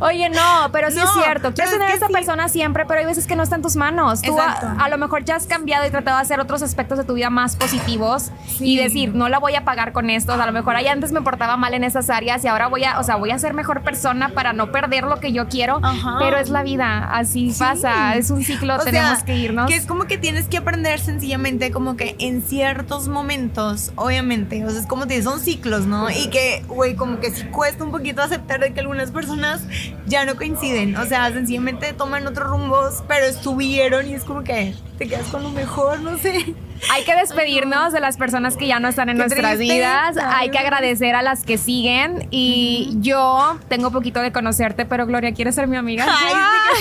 Oye, 0.00 0.28
no, 0.30 0.70
pero 0.72 0.90
sí 0.90 0.96
No, 0.96 1.04
es 1.04 1.10
cierto. 1.24 1.52
Quieres 1.54 1.72
es 1.72 1.78
tener 1.78 1.88
a 1.88 1.90
que 1.92 1.96
esa 1.96 2.06
sí. 2.06 2.12
persona 2.12 2.48
siempre, 2.48 2.84
pero 2.86 3.00
hay 3.00 3.06
veces 3.06 3.26
que 3.26 3.36
no 3.36 3.42
está 3.42 3.56
en 3.56 3.62
tus 3.62 3.76
manos. 3.76 4.22
Tú 4.22 4.38
a, 4.38 4.52
a 4.78 4.88
lo 4.88 4.98
mejor 4.98 5.24
ya 5.24 5.36
has 5.36 5.46
cambiado 5.46 5.86
y 5.86 5.90
tratado 5.90 6.16
de 6.18 6.22
hacer 6.22 6.40
otros 6.40 6.62
aspectos 6.62 6.98
de 6.98 7.04
tu 7.04 7.14
vida 7.14 7.30
más 7.30 7.56
positivos 7.56 8.30
Sí. 8.46 8.72
y 8.74 8.76
decir, 8.76 9.14
no 9.14 9.28
la 9.28 9.38
voy 9.38 9.54
a 9.54 9.64
pagar 9.64 9.92
con 9.92 10.10
esto. 10.10 10.32
O 10.32 10.34
sea, 10.34 10.44
a 10.44 10.46
lo 10.46 10.52
mejor 10.52 10.76
ahí 10.76 10.86
antes 10.86 11.12
me 11.12 11.20
portaba 11.22 11.56
mal 11.56 11.74
en 11.74 11.84
esas 11.84 12.10
áreas 12.10 12.44
y 12.44 12.48
ahora 12.48 12.66
voy 12.68 12.84
a, 12.84 12.98
o 12.98 13.04
sea, 13.04 13.16
voy 13.16 13.30
a 13.30 13.38
ser 13.38 13.54
mejor 13.54 13.82
persona 13.82 14.30
para 14.30 14.52
no 14.52 14.72
perder 14.72 15.04
lo 15.04 15.20
que 15.20 15.32
yo 15.32 15.48
quiero. 15.48 15.80
Ajá. 15.82 16.16
Pero 16.18 16.36
es 16.38 16.48
la 16.50 16.62
vida, 16.62 17.08
así 17.12 17.52
Sí. 17.52 17.58
pasa. 17.58 18.16
Es 18.16 18.30
un 18.30 18.42
ciclo, 18.44 18.76
O 18.76 18.78
tenemos 18.84 19.18
sea, 19.18 19.24
que 19.26 19.36
irnos. 19.36 19.68
Que 19.70 19.76
es 19.76 19.86
como 19.86 20.04
que 20.04 20.18
tienes 20.18 20.48
que 20.48 20.56
aprender 20.58 20.98
sencillamente 21.00 21.70
como 21.70 21.96
que 21.96 22.16
en 22.18 22.42
ciertos 22.42 23.08
momentos, 23.08 23.92
obviamente, 24.08 24.64
o 24.64 24.70
sea, 24.70 24.80
es 24.80 24.86
como 24.86 25.06
te 25.06 25.22
son 25.22 25.38
ciclos, 25.38 25.86
¿no? 25.86 26.10
Y 26.10 26.30
que, 26.30 26.64
güey, 26.66 26.94
como 26.96 27.20
que 27.20 27.30
sí 27.30 27.44
cuesta 27.44 27.84
un 27.84 27.90
poquito 27.90 28.22
aceptar 28.22 28.60
de 28.60 28.72
que 28.72 28.80
algunas 28.80 29.10
personas 29.10 29.62
ya 30.06 30.24
no 30.24 30.36
coinciden, 30.36 30.96
o 30.96 31.04
sea, 31.04 31.30
sencillamente 31.32 31.92
toman 31.92 32.26
otros 32.26 32.48
rumbos, 32.48 33.04
pero 33.06 33.26
estuvieron 33.26 34.08
y 34.08 34.14
es 34.14 34.24
como 34.24 34.42
que 34.42 34.74
te 34.98 35.06
quedas 35.08 35.26
con 35.28 35.42
lo 35.42 35.50
mejor, 35.50 36.00
no 36.00 36.18
sé. 36.18 36.54
Hay 36.92 37.02
que 37.02 37.12
despedirnos 37.16 37.92
de 37.92 37.98
las 37.98 38.16
personas 38.16 38.56
que 38.56 38.68
ya 38.68 38.78
no 38.78 38.86
están 38.86 39.08
en 39.08 39.16
Qué 39.16 39.24
nuestras 39.24 39.56
triste. 39.56 39.74
vidas. 39.74 40.16
Ay, 40.16 40.32
Hay 40.46 40.50
que 40.50 40.58
agradecer 40.58 41.16
a 41.16 41.22
las 41.22 41.42
que 41.42 41.58
siguen. 41.58 42.28
Y 42.30 42.90
yo 43.00 43.58
tengo 43.68 43.90
poquito 43.90 44.20
de 44.20 44.30
conocerte, 44.30 44.84
pero 44.86 45.04
Gloria, 45.06 45.32
¿quieres 45.34 45.56
ser 45.56 45.66
mi 45.66 45.76
amiga? 45.76 46.06
Ay, 46.08 46.34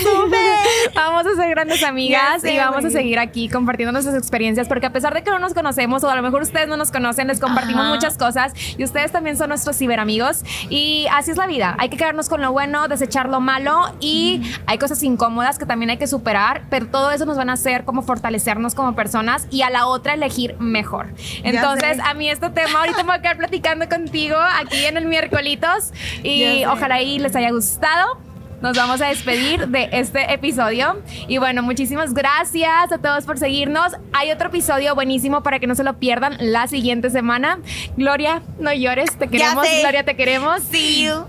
sí. 0.03 0.05
Vamos 0.95 1.25
a 1.25 1.35
ser 1.35 1.49
grandes 1.49 1.83
amigas 1.83 2.41
sé, 2.41 2.53
y 2.53 2.57
vamos 2.57 2.85
a 2.85 2.89
seguir 2.89 3.17
aquí 3.19 3.49
compartiendo 3.49 3.91
nuestras 3.91 4.15
experiencias, 4.15 4.67
porque 4.67 4.85
a 4.85 4.93
pesar 4.93 5.13
de 5.13 5.23
que 5.23 5.31
no 5.31 5.39
nos 5.39 5.53
conocemos 5.53 6.03
o 6.03 6.09
a 6.09 6.15
lo 6.15 6.21
mejor 6.21 6.41
ustedes 6.43 6.67
no 6.67 6.77
nos 6.77 6.91
conocen, 6.91 7.27
les 7.27 7.39
compartimos 7.39 7.81
Ajá. 7.83 7.93
muchas 7.93 8.17
cosas 8.17 8.53
y 8.77 8.83
ustedes 8.83 9.11
también 9.11 9.37
son 9.37 9.49
nuestros 9.49 9.77
ciberamigos. 9.77 10.43
Y 10.69 11.07
así 11.11 11.31
es 11.31 11.37
la 11.37 11.47
vida. 11.47 11.75
Hay 11.79 11.89
que 11.89 11.97
quedarnos 11.97 12.29
con 12.29 12.41
lo 12.41 12.51
bueno, 12.51 12.87
desechar 12.87 13.29
lo 13.29 13.39
malo 13.39 13.81
y 13.99 14.41
hay 14.67 14.77
cosas 14.77 15.01
incómodas 15.03 15.57
que 15.57 15.65
también 15.65 15.89
hay 15.89 15.97
que 15.97 16.07
superar, 16.07 16.63
pero 16.69 16.87
todo 16.87 17.11
eso 17.11 17.25
nos 17.25 17.37
van 17.37 17.49
a 17.49 17.53
hacer 17.53 17.83
como 17.83 18.03
fortalecernos 18.07 18.73
como 18.73 18.95
personas 18.95 19.47
y 19.51 19.61
a 19.61 19.69
la 19.69 19.85
otra 19.85 20.15
elegir 20.15 20.55
mejor. 20.59 21.13
Entonces, 21.43 21.99
a 21.99 22.15
mí 22.15 22.29
este 22.29 22.49
tema 22.49 22.79
ahorita 22.79 23.03
me 23.03 23.09
voy 23.09 23.17
a 23.17 23.21
quedar 23.21 23.37
platicando 23.37 23.87
contigo 23.87 24.37
aquí 24.39 24.85
en 24.85 24.97
el 24.97 25.05
miércolitos 25.05 25.93
y 26.23 26.65
ojalá 26.65 27.01
y 27.01 27.19
les 27.19 27.35
haya 27.35 27.51
gustado. 27.51 28.25
Nos 28.61 28.75
vamos 28.75 29.01
a 29.01 29.07
despedir 29.07 29.67
de 29.67 29.89
este 29.91 30.33
episodio. 30.33 31.01
Y 31.27 31.37
bueno, 31.37 31.61
muchísimas 31.61 32.13
gracias 32.13 32.91
a 32.91 32.97
todos 32.97 33.25
por 33.25 33.37
seguirnos. 33.37 33.93
Hay 34.13 34.31
otro 34.31 34.47
episodio 34.47 34.95
buenísimo 34.95 35.43
para 35.43 35.59
que 35.59 35.67
no 35.67 35.75
se 35.75 35.83
lo 35.83 35.99
pierdan 35.99 36.37
la 36.39 36.65
siguiente 36.65 37.11
semana. 37.11 37.59
Gloria, 37.97 38.41
no 38.59 38.73
llores, 38.73 39.15
te 39.17 39.27
queremos. 39.27 39.63
Gloria, 39.81 40.03
te 40.03 40.15
queremos. 40.15 40.63
See 40.63 41.05
you. 41.05 41.25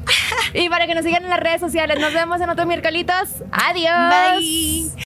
Y 0.55 0.69
para 0.71 0.87
que 0.87 0.95
nos 0.95 1.05
sigan 1.05 1.25
en 1.25 1.31
las 1.31 1.41
redes 1.41 1.61
sociales, 1.61 2.01
nos 2.01 2.15
vemos 2.15 2.41
en 2.41 2.49
otro 2.49 2.65
miércolitos. 2.65 3.29
Adiós. 3.53 4.39
Bye. 4.39 4.91